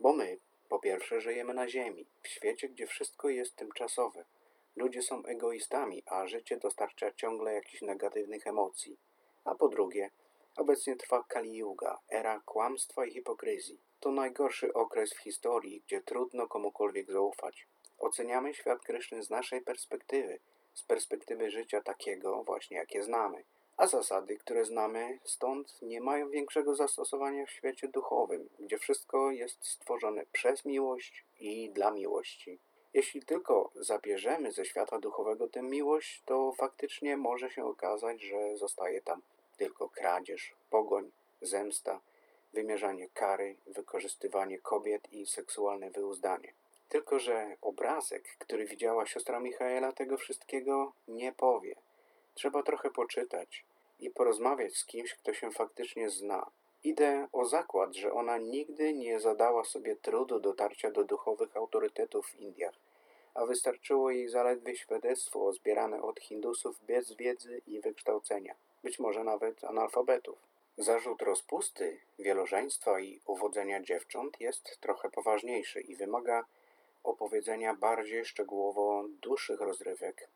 bo 0.00 0.12
my, 0.12 0.38
po 0.68 0.78
pierwsze, 0.78 1.20
żyjemy 1.20 1.54
na 1.54 1.68
Ziemi, 1.68 2.06
w 2.22 2.28
świecie, 2.28 2.68
gdzie 2.68 2.86
wszystko 2.86 3.28
jest 3.28 3.56
tymczasowe. 3.56 4.24
Ludzie 4.76 5.02
są 5.02 5.24
egoistami, 5.24 6.02
a 6.06 6.26
życie 6.26 6.56
dostarcza 6.56 7.12
ciągle 7.12 7.54
jakichś 7.54 7.82
negatywnych 7.82 8.46
emocji. 8.46 8.96
A 9.44 9.54
po 9.54 9.68
drugie, 9.68 10.10
obecnie 10.56 10.96
trwa 10.96 11.24
Kali 11.28 11.56
Yuga, 11.56 11.98
era 12.08 12.40
kłamstwa 12.46 13.06
i 13.06 13.10
hipokryzji. 13.10 13.80
To 14.00 14.10
najgorszy 14.10 14.72
okres 14.72 15.14
w 15.14 15.18
historii, 15.18 15.82
gdzie 15.86 16.00
trudno 16.00 16.48
komukolwiek 16.48 17.10
zaufać. 17.10 17.66
Oceniamy 17.98 18.54
świat 18.54 18.82
Kryszny 18.82 19.22
z 19.22 19.30
naszej 19.30 19.60
perspektywy, 19.60 20.38
z 20.74 20.82
perspektywy 20.82 21.50
życia 21.50 21.80
takiego 21.80 22.44
właśnie, 22.44 22.76
jakie 22.76 23.02
znamy. 23.02 23.44
A 23.78 23.86
zasady, 23.86 24.36
które 24.36 24.64
znamy 24.64 25.18
stąd, 25.24 25.82
nie 25.82 26.00
mają 26.00 26.30
większego 26.30 26.74
zastosowania 26.74 27.46
w 27.46 27.50
świecie 27.50 27.88
duchowym, 27.88 28.48
gdzie 28.60 28.78
wszystko 28.78 29.30
jest 29.30 29.66
stworzone 29.66 30.26
przez 30.32 30.64
miłość 30.64 31.24
i 31.40 31.70
dla 31.70 31.90
miłości. 31.90 32.58
Jeśli 32.94 33.22
tylko 33.22 33.70
zabierzemy 33.74 34.52
ze 34.52 34.64
świata 34.64 34.98
duchowego 34.98 35.48
tę 35.48 35.62
miłość, 35.62 36.22
to 36.26 36.52
faktycznie 36.52 37.16
może 37.16 37.50
się 37.50 37.64
okazać, 37.64 38.22
że 38.22 38.56
zostaje 38.56 39.02
tam 39.02 39.22
tylko 39.56 39.88
kradzież, 39.88 40.54
pogoń, 40.70 41.10
zemsta, 41.42 42.00
wymierzanie 42.52 43.08
kary, 43.14 43.56
wykorzystywanie 43.66 44.58
kobiet 44.58 45.12
i 45.12 45.26
seksualne 45.26 45.90
wyuzdanie. 45.90 46.52
Tylko, 46.88 47.18
że 47.18 47.56
obrazek, 47.62 48.24
który 48.38 48.64
widziała 48.66 49.06
siostra 49.06 49.40
Michaela, 49.40 49.92
tego 49.92 50.16
wszystkiego 50.16 50.92
nie 51.08 51.32
powie. 51.32 51.74
Trzeba 52.34 52.62
trochę 52.62 52.90
poczytać 52.90 53.64
i 54.00 54.10
porozmawiać 54.10 54.76
z 54.76 54.84
kimś, 54.84 55.14
kto 55.14 55.34
się 55.34 55.50
faktycznie 55.50 56.10
zna. 56.10 56.50
Idę 56.84 57.28
o 57.32 57.44
zakład, 57.44 57.94
że 57.94 58.12
ona 58.12 58.38
nigdy 58.38 58.94
nie 58.94 59.20
zadała 59.20 59.64
sobie 59.64 59.96
trudu 59.96 60.40
dotarcia 60.40 60.90
do 60.90 61.04
duchowych 61.04 61.56
autorytetów 61.56 62.26
w 62.26 62.40
Indiach, 62.40 62.74
a 63.34 63.46
wystarczyło 63.46 64.10
jej 64.10 64.28
zaledwie 64.28 64.76
świadectwo 64.76 65.52
zbierane 65.52 66.02
od 66.02 66.20
Hindusów 66.20 66.80
bez 66.86 67.12
wiedzy 67.12 67.62
i 67.66 67.80
wykształcenia, 67.80 68.54
być 68.82 68.98
może 68.98 69.24
nawet 69.24 69.64
analfabetów. 69.64 70.38
Zarzut 70.78 71.22
rozpusty, 71.22 72.00
wielożeństwa 72.18 73.00
i 73.00 73.20
uwodzenia 73.26 73.82
dziewcząt 73.82 74.40
jest 74.40 74.80
trochę 74.80 75.10
poważniejszy 75.10 75.80
i 75.80 75.96
wymaga 75.96 76.44
opowiedzenia 77.04 77.74
bardziej 77.74 78.24
szczegółowo 78.24 79.04
dłuższych 79.22 79.60
rozrywek, 79.60 80.28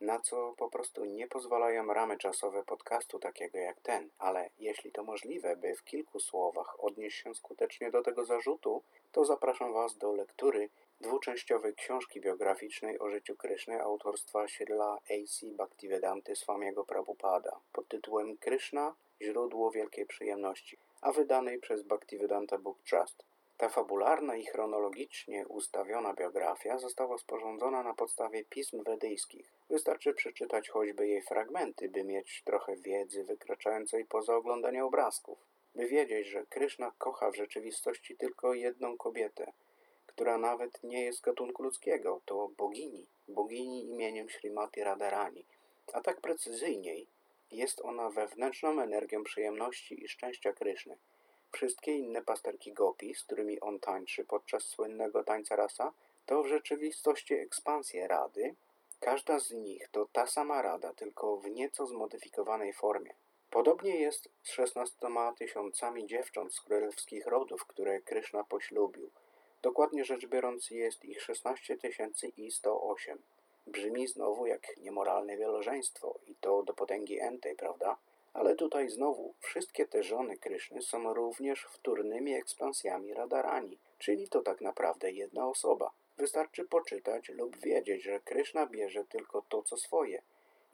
na 0.00 0.20
co 0.20 0.54
po 0.56 0.68
prostu 0.68 1.04
nie 1.04 1.28
pozwalają 1.28 1.94
ramy 1.94 2.18
czasowe 2.18 2.62
podcastu 2.62 3.18
takiego 3.18 3.58
jak 3.58 3.80
ten, 3.80 4.08
ale 4.18 4.50
jeśli 4.58 4.92
to 4.92 5.04
możliwe, 5.04 5.56
by 5.56 5.74
w 5.74 5.84
kilku 5.84 6.20
słowach 6.20 6.84
odnieść 6.84 7.22
się 7.22 7.34
skutecznie 7.34 7.90
do 7.90 8.02
tego 8.02 8.24
zarzutu, 8.24 8.82
to 9.12 9.24
zapraszam 9.24 9.72
Was 9.72 9.96
do 9.96 10.12
lektury 10.12 10.68
dwuczęściowej 11.00 11.74
książki 11.74 12.20
biograficznej 12.20 12.98
o 12.98 13.10
życiu 13.10 13.36
Kryszny 13.36 13.82
autorstwa 13.82 14.48
Srila 14.48 14.98
A.C. 15.10 15.46
Bhaktivedanty 15.46 16.36
Swamiego 16.36 16.84
Prabhupada 16.84 17.60
pod 17.72 17.88
tytułem 17.88 18.36
Kryszna– 18.36 18.94
Źródło 19.22 19.70
Wielkiej 19.70 20.06
Przyjemności, 20.06 20.76
a 21.00 21.12
wydanej 21.12 21.58
przez 21.58 21.82
Bhaktivedanta 21.82 22.58
Book 22.58 22.78
Trust. 22.82 23.24
Ta 23.60 23.68
fabularna 23.68 24.36
i 24.36 24.46
chronologicznie 24.46 25.46
ustawiona 25.48 26.14
biografia 26.14 26.78
została 26.78 27.18
sporządzona 27.18 27.82
na 27.82 27.94
podstawie 27.94 28.44
pism 28.44 28.84
wedyjskich. 28.84 29.52
Wystarczy 29.70 30.14
przeczytać 30.14 30.68
choćby 30.68 31.08
jej 31.08 31.22
fragmenty, 31.22 31.88
by 31.88 32.04
mieć 32.04 32.42
trochę 32.44 32.76
wiedzy 32.76 33.24
wykraczającej 33.24 34.04
poza 34.04 34.36
oglądanie 34.36 34.84
obrazków. 34.84 35.38
By 35.74 35.86
wiedzieć, 35.86 36.26
że 36.26 36.46
Kryszna 36.46 36.92
kocha 36.98 37.30
w 37.30 37.36
rzeczywistości 37.36 38.16
tylko 38.16 38.54
jedną 38.54 38.96
kobietę, 38.96 39.52
która 40.06 40.38
nawet 40.38 40.82
nie 40.84 41.04
jest 41.04 41.20
gatunku 41.20 41.62
ludzkiego, 41.62 42.20
to 42.24 42.50
bogini, 42.56 43.06
bogini 43.28 43.90
imieniem 43.90 44.30
Srimati 44.30 44.84
Radharani, 44.84 45.44
a 45.92 46.00
tak 46.00 46.20
precyzyjniej 46.20 47.06
jest 47.50 47.80
ona 47.80 48.10
wewnętrzną 48.10 48.80
energią 48.80 49.24
przyjemności 49.24 50.04
i 50.04 50.08
szczęścia 50.08 50.52
Kryszny. 50.52 50.96
Wszystkie 51.52 51.92
inne 51.92 52.22
pasterki 52.22 52.72
gopi, 52.72 53.14
z 53.14 53.24
którymi 53.24 53.60
on 53.60 53.80
tańczy 53.80 54.24
podczas 54.24 54.64
słynnego 54.64 55.24
tańca 55.24 55.56
rasa, 55.56 55.92
to 56.26 56.42
w 56.42 56.46
rzeczywistości 56.46 57.34
ekspansje 57.34 58.08
rady. 58.08 58.54
Każda 59.00 59.38
z 59.38 59.50
nich 59.50 59.88
to 59.88 60.06
ta 60.12 60.26
sama 60.26 60.62
rada, 60.62 60.92
tylko 60.92 61.36
w 61.36 61.50
nieco 61.50 61.86
zmodyfikowanej 61.86 62.72
formie. 62.72 63.14
Podobnie 63.50 63.96
jest 63.96 64.28
z 64.42 64.50
16 64.50 64.96
tysiącami 65.38 66.06
dziewcząt 66.06 66.54
z 66.54 66.60
królewskich 66.60 67.26
rodów, 67.26 67.66
które 67.66 68.00
Kryszna 68.00 68.44
poślubił. 68.44 69.10
Dokładnie 69.62 70.04
rzecz 70.04 70.26
biorąc 70.26 70.70
jest 70.70 71.04
ich 71.04 71.22
16 71.22 71.76
tysięcy 71.76 72.28
i 72.28 72.50
108. 72.50 73.22
Brzmi 73.66 74.06
znowu 74.06 74.46
jak 74.46 74.76
niemoralne 74.76 75.36
wielożeństwo 75.36 76.18
i 76.26 76.34
to 76.34 76.62
do 76.62 76.74
potęgi 76.74 77.20
entej, 77.20 77.56
prawda? 77.56 77.96
Ale 78.32 78.54
tutaj 78.54 78.90
znowu 78.90 79.34
wszystkie 79.40 79.86
te 79.86 80.02
żony 80.02 80.36
Kryszny 80.36 80.82
są 80.82 81.14
również 81.14 81.64
wtórnymi 81.70 82.34
ekspansjami 82.34 83.14
Radarani, 83.14 83.78
czyli 83.98 84.28
to 84.28 84.40
tak 84.40 84.60
naprawdę 84.60 85.12
jedna 85.12 85.48
osoba. 85.48 85.90
Wystarczy 86.16 86.64
poczytać 86.64 87.28
lub 87.28 87.56
wiedzieć, 87.56 88.02
że 88.02 88.20
Kryszna 88.20 88.66
bierze 88.66 89.04
tylko 89.04 89.42
to, 89.48 89.62
co 89.62 89.76
swoje. 89.76 90.22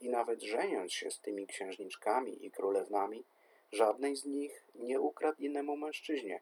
I 0.01 0.09
nawet 0.09 0.43
żeniąc 0.43 0.93
się 0.93 1.11
z 1.11 1.21
tymi 1.21 1.47
księżniczkami 1.47 2.47
i 2.47 2.51
królewnami, 2.51 3.25
żadnej 3.73 4.17
z 4.17 4.25
nich 4.25 4.65
nie 4.75 5.01
ukradł 5.01 5.43
innemu 5.43 5.77
mężczyźnie. 5.77 6.41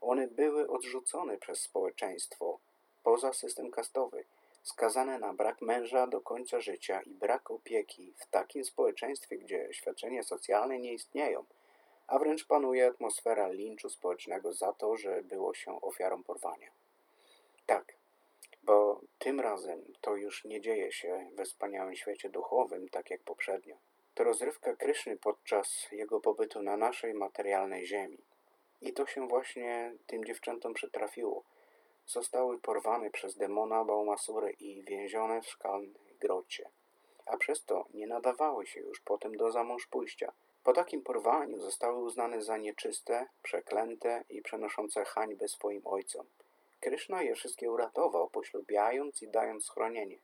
One 0.00 0.28
były 0.28 0.68
odrzucone 0.68 1.38
przez 1.38 1.60
społeczeństwo, 1.60 2.58
poza 3.02 3.32
system 3.32 3.70
kastowy, 3.70 4.24
skazane 4.64 5.18
na 5.18 5.34
brak 5.34 5.62
męża 5.62 6.06
do 6.06 6.20
końca 6.20 6.60
życia 6.60 7.02
i 7.02 7.14
brak 7.14 7.50
opieki 7.50 8.14
w 8.16 8.26
takim 8.26 8.64
społeczeństwie, 8.64 9.38
gdzie 9.38 9.68
świadczenia 9.72 10.22
socjalne 10.22 10.78
nie 10.78 10.92
istnieją, 10.92 11.44
a 12.06 12.18
wręcz 12.18 12.46
panuje 12.46 12.86
atmosfera 12.86 13.48
linczu 13.48 13.88
społecznego 13.88 14.52
za 14.52 14.72
to, 14.72 14.96
że 14.96 15.22
było 15.22 15.54
się 15.54 15.80
ofiarą 15.80 16.22
porwania. 16.22 16.70
Tak, 17.66 17.94
bo 18.62 19.00
tym 19.18 19.40
razem 19.40 19.92
to 20.00 20.16
już 20.16 20.44
nie 20.44 20.60
dzieje 20.60 20.92
się 20.92 21.30
we 21.34 21.44
wspaniałym 21.44 21.96
świecie 21.96 22.30
duchowym, 22.30 22.88
tak 22.88 23.10
jak 23.10 23.22
poprzednio. 23.22 23.76
To 24.14 24.24
rozrywka 24.24 24.76
Kryszny 24.76 25.16
podczas 25.16 25.86
jego 25.92 26.20
pobytu 26.20 26.62
na 26.62 26.76
naszej 26.76 27.14
materialnej 27.14 27.86
ziemi. 27.86 28.18
I 28.80 28.92
to 28.92 29.06
się 29.06 29.28
właśnie 29.28 29.94
tym 30.06 30.24
dziewczętom 30.24 30.74
przytrafiło– 30.74 31.44
zostały 32.06 32.58
porwane 32.58 33.10
przez 33.10 33.36
demona 33.36 33.84
Baumasury 33.84 34.50
i 34.50 34.82
więzione 34.82 35.42
w 35.42 35.48
szkalnej 35.48 36.16
grocie, 36.20 36.70
a 37.26 37.36
przez 37.36 37.64
to 37.64 37.84
nie 37.94 38.06
nadawały 38.06 38.66
się 38.66 38.80
już 38.80 39.00
potem 39.00 39.36
do 39.36 39.52
zamążpójścia. 39.52 40.32
Po 40.64 40.72
takim 40.72 41.02
porwaniu 41.02 41.60
zostały 41.60 41.98
uznane 41.98 42.42
za 42.42 42.56
nieczyste, 42.56 43.26
przeklęte 43.42 44.24
i 44.30 44.42
przenoszące 44.42 45.04
hańbę 45.04 45.48
swoim 45.48 45.82
ojcom. 45.84 46.26
Kryszna 46.80 47.22
je 47.22 47.34
wszystkie 47.34 47.70
uratował, 47.70 48.30
poślubiając 48.30 49.22
i 49.22 49.28
dając 49.28 49.64
schronienie. 49.64 50.18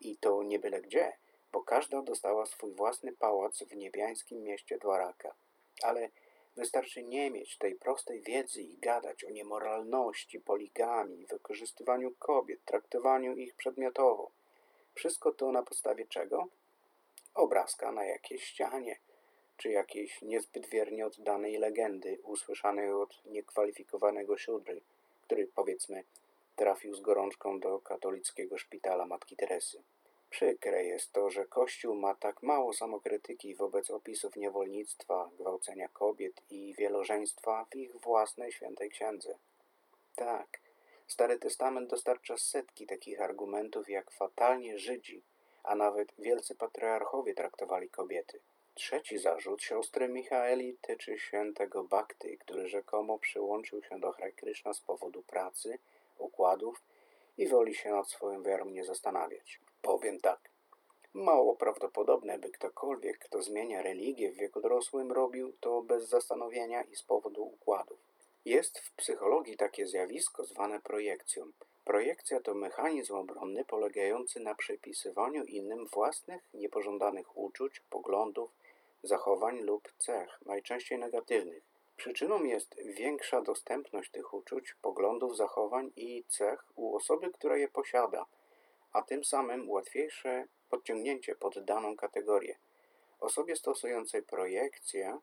I 0.00 0.16
to 0.16 0.42
nie 0.42 0.58
byle 0.58 0.80
gdzie, 0.80 1.12
bo 1.52 1.62
każda 1.62 2.02
dostała 2.02 2.46
swój 2.46 2.72
własny 2.72 3.12
pałac 3.12 3.62
w 3.62 3.76
niebiańskim 3.76 4.42
mieście 4.42 4.78
Dwaraka. 4.78 5.34
Ale 5.82 6.08
Wystarczy 6.56 7.02
nie 7.02 7.30
mieć 7.30 7.58
tej 7.58 7.74
prostej 7.74 8.22
wiedzy 8.22 8.62
i 8.62 8.78
gadać 8.78 9.24
o 9.24 9.30
niemoralności, 9.30 10.40
poligami, 10.40 11.26
wykorzystywaniu 11.26 12.14
kobiet, 12.18 12.64
traktowaniu 12.64 13.36
ich 13.36 13.54
przedmiotowo. 13.54 14.30
Wszystko 14.94 15.32
to 15.32 15.52
na 15.52 15.62
podstawie 15.62 16.06
czego? 16.06 16.48
Obrazka 17.34 17.92
na 17.92 18.04
jakiejś 18.04 18.44
ścianie, 18.44 18.98
czy 19.56 19.70
jakiejś 19.70 20.22
niezbyt 20.22 20.66
wiernie 20.66 21.06
oddanej 21.06 21.58
legendy 21.58 22.18
usłyszanej 22.22 22.92
od 22.92 23.24
niekwalifikowanego 23.24 24.38
siódry, 24.38 24.80
który 25.22 25.46
powiedzmy 25.46 26.04
trafił 26.56 26.94
z 26.94 27.00
gorączką 27.00 27.60
do 27.60 27.80
katolickiego 27.80 28.58
szpitala 28.58 29.06
Matki 29.06 29.36
Teresy. 29.36 29.82
Przykre 30.32 30.84
jest 30.84 31.12
to, 31.12 31.30
że 31.30 31.44
Kościół 31.44 31.94
ma 31.94 32.14
tak 32.14 32.42
mało 32.42 32.72
samokrytyki 32.72 33.54
wobec 33.54 33.90
opisów 33.90 34.36
niewolnictwa, 34.36 35.30
gwałcenia 35.38 35.88
kobiet 35.88 36.42
i 36.50 36.74
wielożeństwa 36.78 37.66
w 37.70 37.76
ich 37.76 37.96
własnej 37.96 38.52
świętej 38.52 38.90
księdze. 38.90 39.34
Tak, 40.16 40.60
Stary 41.06 41.38
Testament 41.38 41.90
dostarcza 41.90 42.38
setki 42.38 42.86
takich 42.86 43.20
argumentów, 43.20 43.88
jak 43.88 44.10
fatalnie 44.10 44.78
Żydzi, 44.78 45.22
a 45.64 45.74
nawet 45.74 46.12
wielcy 46.18 46.54
patriarchowie 46.54 47.34
traktowali 47.34 47.90
kobiety. 47.90 48.40
Trzeci 48.74 49.18
zarzut 49.18 49.62
siostry 49.62 50.08
Michaeli 50.08 50.76
tyczy 50.80 51.18
świętego 51.18 51.84
Bakty, 51.84 52.36
który 52.36 52.68
rzekomo 52.68 53.18
przyłączył 53.18 53.82
się 53.82 54.00
do 54.00 54.12
Hare 54.12 54.32
Krishna 54.32 54.74
z 54.74 54.80
powodu 54.80 55.22
pracy, 55.22 55.78
układów 56.18 56.82
i 57.38 57.48
woli 57.48 57.74
się 57.74 57.90
nad 57.90 58.10
swoją 58.10 58.42
wiarą 58.42 58.64
nie 58.64 58.84
zastanawiać. 58.84 59.60
Powiem 59.82 60.20
tak. 60.20 60.52
Mało 61.14 61.56
prawdopodobne, 61.56 62.38
by 62.38 62.50
ktokolwiek, 62.50 63.18
kto 63.18 63.42
zmienia 63.42 63.82
religię 63.82 64.32
w 64.32 64.36
wieku 64.36 64.60
dorosłym, 64.60 65.12
robił 65.12 65.52
to 65.60 65.82
bez 65.82 66.08
zastanowienia 66.08 66.82
i 66.82 66.96
z 66.96 67.02
powodu 67.02 67.42
układów. 67.42 67.98
Jest 68.44 68.78
w 68.78 68.94
psychologii 68.94 69.56
takie 69.56 69.86
zjawisko 69.86 70.44
zwane 70.44 70.80
projekcją. 70.80 71.52
Projekcja 71.84 72.40
to 72.40 72.54
mechanizm 72.54 73.14
obronny 73.14 73.64
polegający 73.64 74.40
na 74.40 74.54
przypisywaniu 74.54 75.44
innym 75.44 75.86
własnych, 75.86 76.42
niepożądanych 76.54 77.36
uczuć, 77.38 77.80
poglądów, 77.80 78.50
zachowań 79.02 79.60
lub 79.60 79.92
cech, 79.98 80.38
najczęściej 80.46 80.98
negatywnych. 80.98 81.71
Przyczyną 81.96 82.44
jest 82.44 82.76
większa 82.84 83.42
dostępność 83.42 84.10
tych 84.10 84.34
uczuć, 84.34 84.74
poglądów, 84.82 85.36
zachowań 85.36 85.92
i 85.96 86.24
cech 86.28 86.64
u 86.74 86.96
osoby, 86.96 87.30
która 87.30 87.56
je 87.56 87.68
posiada, 87.68 88.26
a 88.92 89.02
tym 89.02 89.24
samym 89.24 89.70
łatwiejsze 89.70 90.46
podciągnięcie 90.70 91.34
pod 91.34 91.64
daną 91.64 91.96
kategorię. 91.96 92.56
Osobie 93.20 93.56
stosującej 93.56 94.22
projekcję 94.22 95.18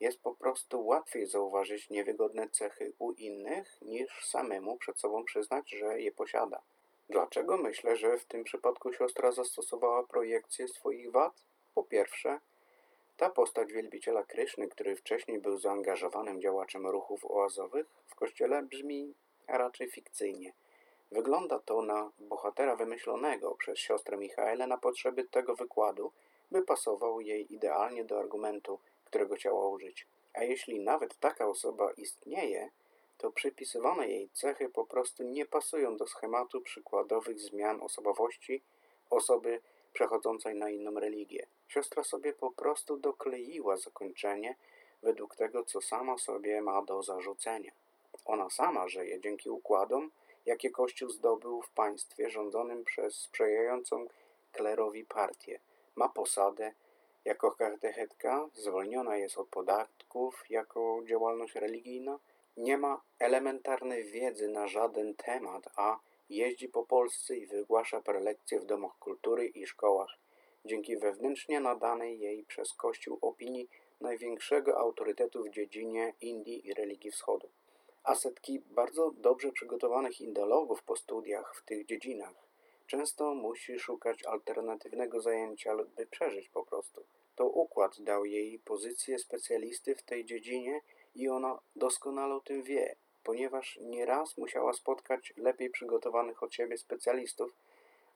jest 0.00 0.20
po 0.20 0.34
prostu 0.34 0.86
łatwiej 0.86 1.26
zauważyć 1.26 1.90
niewygodne 1.90 2.48
cechy 2.48 2.92
u 2.98 3.12
innych, 3.12 3.78
niż 3.82 4.26
samemu 4.26 4.76
przed 4.76 5.00
sobą 5.00 5.24
przyznać, 5.24 5.70
że 5.70 6.00
je 6.00 6.12
posiada. 6.12 6.62
Dlaczego 7.08 7.58
myślę, 7.58 7.96
że 7.96 8.18
w 8.18 8.24
tym 8.24 8.44
przypadku 8.44 8.92
siostra 8.92 9.32
zastosowała 9.32 10.02
projekcję 10.02 10.68
swoich 10.68 11.10
wad? 11.10 11.42
Po 11.74 11.84
pierwsze, 11.84 12.40
ta 13.16 13.30
postać 13.30 13.72
wielbiciela 13.72 14.24
Kryszny, 14.24 14.68
który 14.68 14.96
wcześniej 14.96 15.38
był 15.38 15.58
zaangażowanym 15.58 16.40
działaczem 16.40 16.86
ruchów 16.86 17.24
oazowych, 17.24 17.86
w 18.06 18.14
kościele 18.14 18.62
brzmi 18.62 19.14
raczej 19.48 19.90
fikcyjnie. 19.90 20.52
Wygląda 21.10 21.58
to 21.58 21.82
na 21.82 22.10
bohatera 22.18 22.76
wymyślonego 22.76 23.54
przez 23.54 23.78
siostrę 23.78 24.16
Michaelę 24.16 24.66
na 24.66 24.78
potrzeby 24.78 25.24
tego 25.24 25.54
wykładu, 25.54 26.12
by 26.50 26.62
pasował 26.62 27.20
jej 27.20 27.54
idealnie 27.54 28.04
do 28.04 28.18
argumentu, 28.18 28.78
którego 29.04 29.34
chciała 29.34 29.68
użyć. 29.68 30.06
A 30.34 30.42
jeśli 30.42 30.80
nawet 30.80 31.18
taka 31.18 31.48
osoba 31.48 31.92
istnieje, 31.92 32.70
to 33.18 33.30
przypisywane 33.30 34.08
jej 34.08 34.30
cechy 34.32 34.68
po 34.68 34.84
prostu 34.84 35.22
nie 35.22 35.46
pasują 35.46 35.96
do 35.96 36.06
schematu 36.06 36.60
przykładowych 36.60 37.40
zmian 37.40 37.82
osobowości 37.82 38.62
osoby 39.10 39.60
przechodzącej 39.92 40.54
na 40.54 40.70
inną 40.70 41.00
religię. 41.00 41.46
Siostra 41.68 42.04
sobie 42.04 42.32
po 42.32 42.50
prostu 42.50 42.96
dokleiła 42.96 43.76
zakończenie 43.76 44.56
według 45.02 45.36
tego, 45.36 45.64
co 45.64 45.80
sama 45.80 46.18
sobie 46.18 46.62
ma 46.62 46.82
do 46.82 47.02
zarzucenia. 47.02 47.72
Ona 48.24 48.50
sama 48.50 48.88
żyje 48.88 49.20
dzięki 49.20 49.50
układom, 49.50 50.10
jakie 50.46 50.70
Kościół 50.70 51.10
zdobył 51.10 51.62
w 51.62 51.70
państwie 51.70 52.30
rządzonym 52.30 52.84
przez 52.84 53.14
sprzyjającą 53.14 54.06
klerowi 54.52 55.04
partię. 55.04 55.60
Ma 55.96 56.08
posadę 56.08 56.72
jako 57.24 57.50
katechetka, 57.50 58.48
zwolniona 58.54 59.16
jest 59.16 59.38
od 59.38 59.48
podatków 59.48 60.44
jako 60.50 61.00
działalność 61.06 61.54
religijna, 61.54 62.18
nie 62.56 62.78
ma 62.78 63.00
elementarnej 63.18 64.04
wiedzy 64.04 64.48
na 64.48 64.66
żaden 64.68 65.14
temat, 65.14 65.68
a 65.76 65.98
jeździ 66.30 66.68
po 66.68 66.84
Polsce 66.84 67.36
i 67.36 67.46
wygłasza 67.46 68.00
prelekcje 68.00 68.60
w 68.60 68.64
domach 68.64 68.98
kultury 68.98 69.46
i 69.46 69.66
szkołach, 69.66 70.10
dzięki 70.66 70.96
wewnętrznie 70.96 71.60
nadanej 71.60 72.20
jej 72.20 72.44
przez 72.44 72.72
Kościół 72.72 73.18
opinii 73.22 73.68
największego 74.00 74.78
autorytetu 74.78 75.44
w 75.44 75.50
dziedzinie 75.50 76.14
Indii 76.20 76.66
i 76.66 76.74
religii 76.74 77.10
wschodu. 77.10 77.48
A 78.04 78.14
setki 78.14 78.60
bardzo 78.60 79.10
dobrze 79.10 79.52
przygotowanych 79.52 80.20
indologów 80.20 80.82
po 80.82 80.96
studiach 80.96 81.56
w 81.56 81.64
tych 81.64 81.86
dziedzinach 81.86 82.46
często 82.86 83.34
musi 83.34 83.78
szukać 83.78 84.24
alternatywnego 84.24 85.20
zajęcia, 85.20 85.76
by 85.96 86.06
przeżyć 86.06 86.48
po 86.48 86.64
prostu. 86.64 87.04
To 87.36 87.48
układ 87.48 88.00
dał 88.00 88.24
jej 88.24 88.58
pozycję 88.58 89.18
specjalisty 89.18 89.94
w 89.94 90.02
tej 90.02 90.24
dziedzinie 90.24 90.80
i 91.14 91.28
ona 91.28 91.58
doskonale 91.76 92.34
o 92.34 92.40
tym 92.40 92.62
wie, 92.62 92.96
ponieważ 93.24 93.78
nieraz 93.82 94.36
musiała 94.36 94.72
spotkać 94.72 95.32
lepiej 95.36 95.70
przygotowanych 95.70 96.42
od 96.42 96.54
siebie 96.54 96.78
specjalistów, 96.78 97.52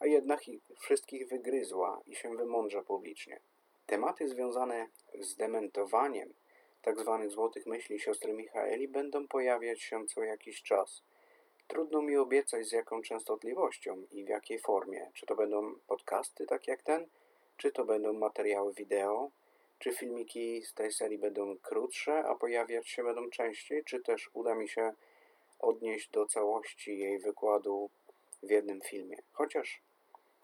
a 0.01 0.07
jednak 0.07 0.49
ich 0.49 0.63
wszystkich 0.81 1.29
wygryzła 1.29 2.01
i 2.07 2.15
się 2.15 2.37
wymądrza 2.37 2.83
publicznie. 2.83 3.41
Tematy 3.87 4.29
związane 4.29 4.89
z 5.21 5.37
dementowaniem 5.37 6.35
tzw. 6.85 7.19
Tak 7.21 7.31
złotych 7.31 7.67
myśli 7.67 8.01
siostry 8.01 8.33
Michaeli 8.33 8.89
będą 8.89 9.29
pojawiać 9.29 9.83
się 9.83 10.07
co 10.07 10.23
jakiś 10.23 10.63
czas. 10.63 11.03
Trudno 11.67 12.03
mi 12.03 12.17
obiecać 12.17 12.67
z 12.67 12.73
jaką 12.73 13.03
częstotliwością 13.03 14.03
i 14.11 14.25
w 14.25 14.29
jakiej 14.29 14.59
formie. 14.59 15.11
Czy 15.15 15.27
to 15.27 15.37
będą 15.37 15.75
podcasty 15.87 16.47
tak 16.47 16.69
jak 16.69 16.83
ten, 16.83 17.07
czy 17.57 17.73
to 17.73 17.85
będą 17.85 18.13
materiały 18.13 18.75
wideo, 18.75 19.31
czy 19.79 19.93
filmiki 19.93 20.63
z 20.63 20.75
tej 20.75 20.93
serii 20.93 21.19
będą 21.19 21.57
krótsze, 21.59 22.25
a 22.25 22.35
pojawiać 22.35 22.89
się 22.89 23.05
będą 23.05 23.31
częściej, 23.31 23.85
czy 23.85 24.01
też 24.01 24.31
uda 24.33 24.55
mi 24.55 24.69
się 24.69 24.93
odnieść 25.59 26.11
do 26.11 26.27
całości 26.27 26.99
jej 26.99 27.19
wykładu 27.19 27.91
w 28.43 28.51
jednym 28.51 28.81
filmie. 28.81 29.17
Chociaż 29.33 29.83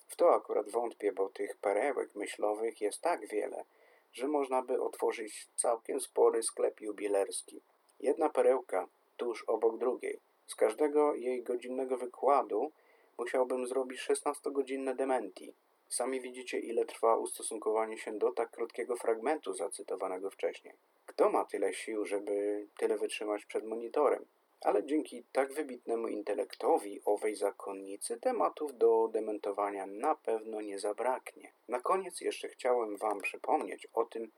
w 0.07 0.16
to 0.16 0.35
akurat 0.35 0.71
wątpię, 0.71 1.12
bo 1.12 1.29
tych 1.29 1.57
perełek 1.57 2.14
myślowych 2.14 2.81
jest 2.81 3.01
tak 3.01 3.27
wiele, 3.27 3.64
że 4.12 4.29
można 4.29 4.62
by 4.62 4.83
otworzyć 4.83 5.49
całkiem 5.57 6.01
spory 6.01 6.42
sklep 6.42 6.81
jubilerski. 6.81 7.61
Jedna 8.01 8.29
perełka 8.29 8.88
tuż 9.16 9.45
obok 9.45 9.79
drugiej. 9.79 10.21
Z 10.47 10.55
każdego 10.55 11.14
jej 11.14 11.42
godzinnego 11.42 11.97
wykładu 11.97 12.73
musiałbym 13.19 13.66
zrobić 13.66 14.01
16-godzinne 14.01 14.95
dementi. 14.95 15.55
Sami 15.88 16.21
widzicie, 16.21 16.59
ile 16.59 16.85
trwa 16.85 17.16
ustosunkowanie 17.16 17.99
się 17.99 18.19
do 18.19 18.33
tak 18.33 18.51
krótkiego 18.51 18.97
fragmentu 18.97 19.53
zacytowanego 19.53 20.31
wcześniej. 20.31 20.75
Kto 21.07 21.31
ma 21.31 21.45
tyle 21.45 21.75
sił, 21.75 22.05
żeby 22.07 22.66
tyle 22.79 22.99
wytrzymać 22.99 23.45
przed 23.45 23.64
monitorem? 23.64 24.27
Ale 24.61 24.85
dzięki 24.85 25.25
tak 25.33 25.53
wybitnemu 25.53 26.09
intelektowi 26.09 27.01
owej 27.05 27.37
zakonnicy 27.37 28.21
tematów 28.21 28.79
do 28.79 29.09
dementowania 29.12 29.87
na 29.87 30.14
pewno 30.14 30.61
nie 30.61 30.79
zabraknie. 30.79 31.53
Na 31.69 31.81
koniec 31.81 32.21
jeszcze 32.21 32.49
chciałem 32.49 32.97
Wam 32.97 33.21
przypomnieć 33.21 33.87
o 33.95 34.05
tym, 34.05 34.31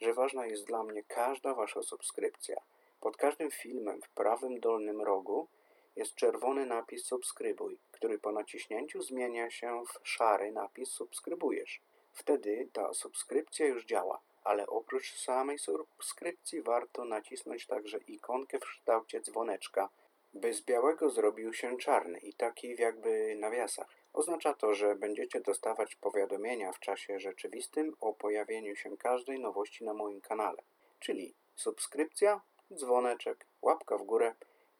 że 0.00 0.14
ważna 0.14 0.46
jest 0.46 0.64
dla 0.64 0.82
mnie 0.82 1.02
każda 1.02 1.54
Wasza 1.54 1.82
subskrypcja. 1.82 2.60
Pod 3.00 3.16
każdym 3.16 3.50
filmem 3.50 4.02
w 4.02 4.08
prawym 4.08 4.60
dolnym 4.60 5.00
rogu 5.00 5.48
jest 5.96 6.14
czerwony 6.14 6.66
napis 6.66 7.04
subskrybuj, 7.04 7.78
który 7.92 8.18
po 8.18 8.32
naciśnięciu 8.32 9.02
zmienia 9.02 9.50
się 9.50 9.82
w 9.86 10.08
szary 10.08 10.52
napis 10.52 10.88
subskrybujesz. 10.88 11.80
Wtedy 12.12 12.68
ta 12.72 12.94
subskrypcja 12.94 13.66
już 13.66 13.84
działa, 13.84 14.20
ale 14.44 14.66
oprócz 14.66 15.14
samej 15.14 15.58
subskrypcji 15.58 16.62
warto 16.62 17.04
nacisnąć 17.04 17.66
także 17.66 17.98
ikonkę 17.98 18.58
w 18.58 18.64
kształcie 18.64 19.20
dzwoneczka, 19.20 19.88
by 20.34 20.54
z 20.54 20.60
białego 20.60 21.10
zrobił 21.10 21.54
się 21.54 21.78
czarny 21.78 22.18
i 22.18 22.34
taki 22.34 22.76
w 22.76 22.78
jakby 22.78 23.36
nawiasach. 23.36 23.86
Oznacza 24.12 24.54
to, 24.54 24.74
że 24.74 24.94
będziecie 24.94 25.40
dostawać 25.40 25.94
powiadomienia 25.94 26.72
w 26.72 26.80
czasie 26.80 27.20
rzeczywistym 27.20 27.96
o 28.00 28.12
pojawieniu 28.12 28.76
się 28.76 28.96
każdej 28.96 29.40
nowości 29.40 29.84
na 29.84 29.94
moim 29.94 30.20
kanale. 30.20 30.62
Czyli 31.00 31.34
subskrypcja, 31.56 32.40
dzwoneczek, 32.74 33.46
łapka 33.62 33.98
w 33.98 34.02
górę 34.02 34.34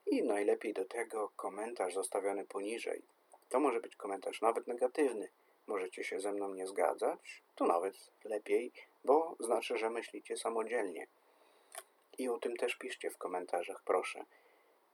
i 0.07 0.23
najlepiej 0.23 0.73
do 0.73 0.85
tego 0.85 1.33
komentarz 1.37 1.95
zostawiony 1.95 2.45
poniżej. 2.45 3.03
To 3.49 3.61
może 3.61 3.81
być 3.81 3.97
komentarz 3.97 4.41
nawet 4.41 4.67
negatywny. 4.67 5.29
Możecie 5.67 6.05
się 6.05 6.21
ze 6.21 6.33
mną 6.33 6.55
nie 6.55 6.67
zgadzać, 6.67 7.43
to 7.55 7.67
nawet 7.67 8.11
lepiej, 8.25 8.73
bo 9.05 9.37
znaczy, 9.41 9.77
że 9.77 9.91
myślicie 9.91 10.37
samodzielnie. 10.37 11.07
I 12.19 12.29
o 12.29 12.39
tym 12.39 12.57
też 12.57 12.77
piszcie 12.77 13.11
w 13.11 13.19
komentarzach, 13.19 13.83
proszę. 13.85 14.25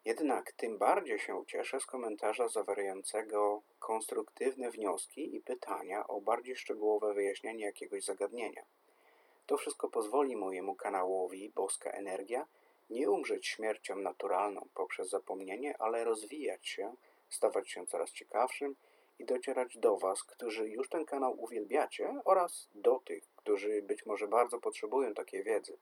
Jednak 0.04 0.52
tym 0.52 0.78
bardziej 0.78 1.18
się 1.18 1.44
cieszę 1.46 1.80
z 1.80 1.86
komentarza 1.86 2.48
zawierającego 2.48 3.62
konstruktywne 3.78 4.70
wnioski 4.70 5.36
i 5.36 5.40
pytania 5.40 6.06
o 6.06 6.20
bardziej 6.20 6.56
szczegółowe 6.56 7.14
wyjaśnienie 7.14 7.64
jakiegoś 7.64 8.04
zagadnienia. 8.04 8.62
To 9.46 9.56
wszystko 9.56 9.88
pozwoli 9.88 10.36
mojemu 10.36 10.74
kanałowi 10.74 11.52
Boska 11.54 11.90
Energia 11.90 12.46
nie 12.90 13.10
umrzeć 13.10 13.46
śmiercią 13.46 13.96
naturalną 13.96 14.68
poprzez 14.74 15.08
zapomnienie, 15.08 15.74
ale 15.78 16.04
rozwijać 16.04 16.68
się, 16.68 16.94
stawać 17.28 17.70
się 17.70 17.86
coraz 17.86 18.12
ciekawszym 18.12 18.76
i 19.18 19.24
docierać 19.24 19.78
do 19.78 19.96
Was, 19.96 20.24
którzy 20.24 20.68
już 20.68 20.88
ten 20.88 21.04
kanał 21.04 21.40
uwielbiacie 21.42 22.20
oraz 22.24 22.68
do 22.74 22.98
tych, 22.98 23.24
którzy 23.36 23.82
być 23.82 24.06
może 24.06 24.28
bardzo 24.28 24.60
potrzebują 24.60 25.14
takiej 25.14 25.44
wiedzy. 25.44 25.78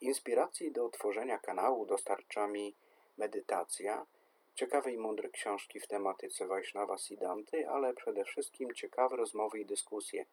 Inspiracji 0.00 0.72
do 0.72 0.88
tworzenia 0.88 1.38
kanału 1.38 1.86
dostarcza 1.86 2.46
mi 2.46 2.74
medytacja, 3.18 4.06
ciekawe 4.54 4.92
i 4.92 4.98
mądre 4.98 5.28
książki 5.28 5.80
w 5.80 5.86
tematyce 5.86 6.46
Vaishnava 6.46 6.98
Siddhanty, 6.98 7.68
ale 7.68 7.94
przede 7.94 8.24
wszystkim 8.24 8.74
ciekawe 8.74 9.16
rozmowy 9.16 9.60
i 9.60 9.66
dyskusje. 9.66 10.26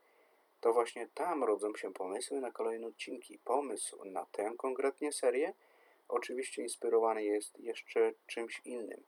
To 0.62 0.74
właśnie 0.74 1.08
tam 1.14 1.44
rodzą 1.44 1.76
się 1.76 1.94
pomysły 1.94 2.42
na 2.42 2.52
kolejne 2.52 2.88
odcinki. 2.88 3.40
Pomysł 3.46 4.06
na 4.06 4.26
tę 4.26 4.52
konkretnie 4.58 5.12
serię 5.12 5.54
oczywiście 6.08 6.62
inspirowany 6.62 7.24
jest 7.24 7.60
jeszcze 7.60 8.14
czymś 8.28 8.62
innym, 8.66 9.04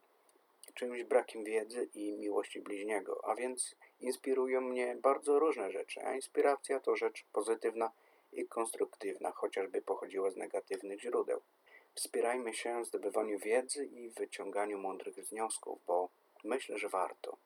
czymś 0.76 1.04
brakiem 1.04 1.44
wiedzy 1.44 1.90
i 1.94 2.18
miłości 2.18 2.62
bliźniego, 2.62 3.22
a 3.26 3.36
więc 3.36 3.76
inspirują 4.00 4.62
mnie 4.62 4.98
bardzo 5.02 5.40
różne 5.40 5.72
rzeczy, 5.72 6.02
a 6.06 6.16
inspiracja 6.16 6.80
to 6.80 6.96
rzecz 6.96 7.26
pozytywna 7.34 7.92
i 8.34 8.48
konstruktywna, 8.48 9.32
chociażby 9.32 9.82
pochodziła 9.82 10.32
z 10.32 10.36
negatywnych 10.36 11.02
źródeł. 11.02 11.42
Wspierajmy 11.96 12.54
się 12.54 12.82
w 12.82 12.88
zdobywaniu 12.88 13.40
wiedzy 13.40 13.86
i 13.86 14.10
wyciąganiu 14.10 14.78
mądrych 14.78 15.16
wniosków, 15.16 15.80
bo 15.88 16.10
myślę, 16.44 16.78
że 16.78 16.90
warto. 16.90 17.38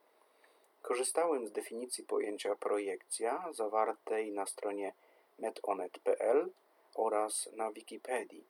Korzystałem 0.81 1.47
z 1.47 1.51
definicji 1.51 2.03
pojęcia 2.03 2.55
projekcja 2.55 3.47
zawartej 3.51 4.31
na 4.31 4.45
stronie 4.45 4.93
metonet.pl 5.39 6.49
oraz 6.95 7.49
na 7.55 7.71
Wikipedii, 7.71 8.43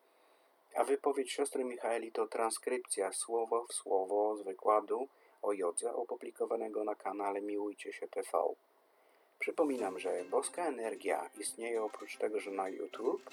a 0.76 0.84
wypowiedź 0.84 1.32
siostry 1.32 1.64
Michaeli 1.64 2.12
to 2.12 2.28
transkrypcja 2.28 3.14
słowo 3.14 3.66
w 3.66 3.74
słowo 3.74 4.38
z 4.38 4.42
wykładu 4.42 5.08
o 5.42 5.54
jodze 5.54 5.94
opublikowanego 5.94 6.84
na 6.84 6.96
kanale 6.96 7.42
Miłujcie 7.42 7.94
się 7.94 8.08
TV. 8.08 8.30
Przypominam, 9.40 10.00
że 10.00 10.26
Boska 10.30 10.66
Energia 10.66 11.30
istnieje 11.40 11.84
oprócz 11.84 12.18
tego, 12.18 12.40
że 12.40 12.52
na 12.52 12.70
YouTube, 12.70 13.30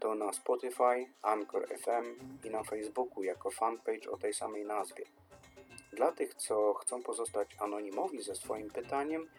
to 0.00 0.14
na 0.14 0.32
Spotify, 0.32 1.06
Anchor 1.22 1.68
FM 1.68 2.18
i 2.44 2.50
na 2.50 2.62
Facebooku 2.62 3.22
jako 3.22 3.50
fanpage 3.50 4.10
o 4.10 4.16
tej 4.16 4.34
samej 4.34 4.64
nazwie. 4.64 5.04
Dla 5.92 6.12
tych, 6.12 6.34
co 6.34 6.74
chcą 6.74 7.02
pozostać 7.02 7.56
anonimowi 7.58 8.22
ze 8.22 8.34
swoim 8.34 8.70
pytaniem, 8.70 9.30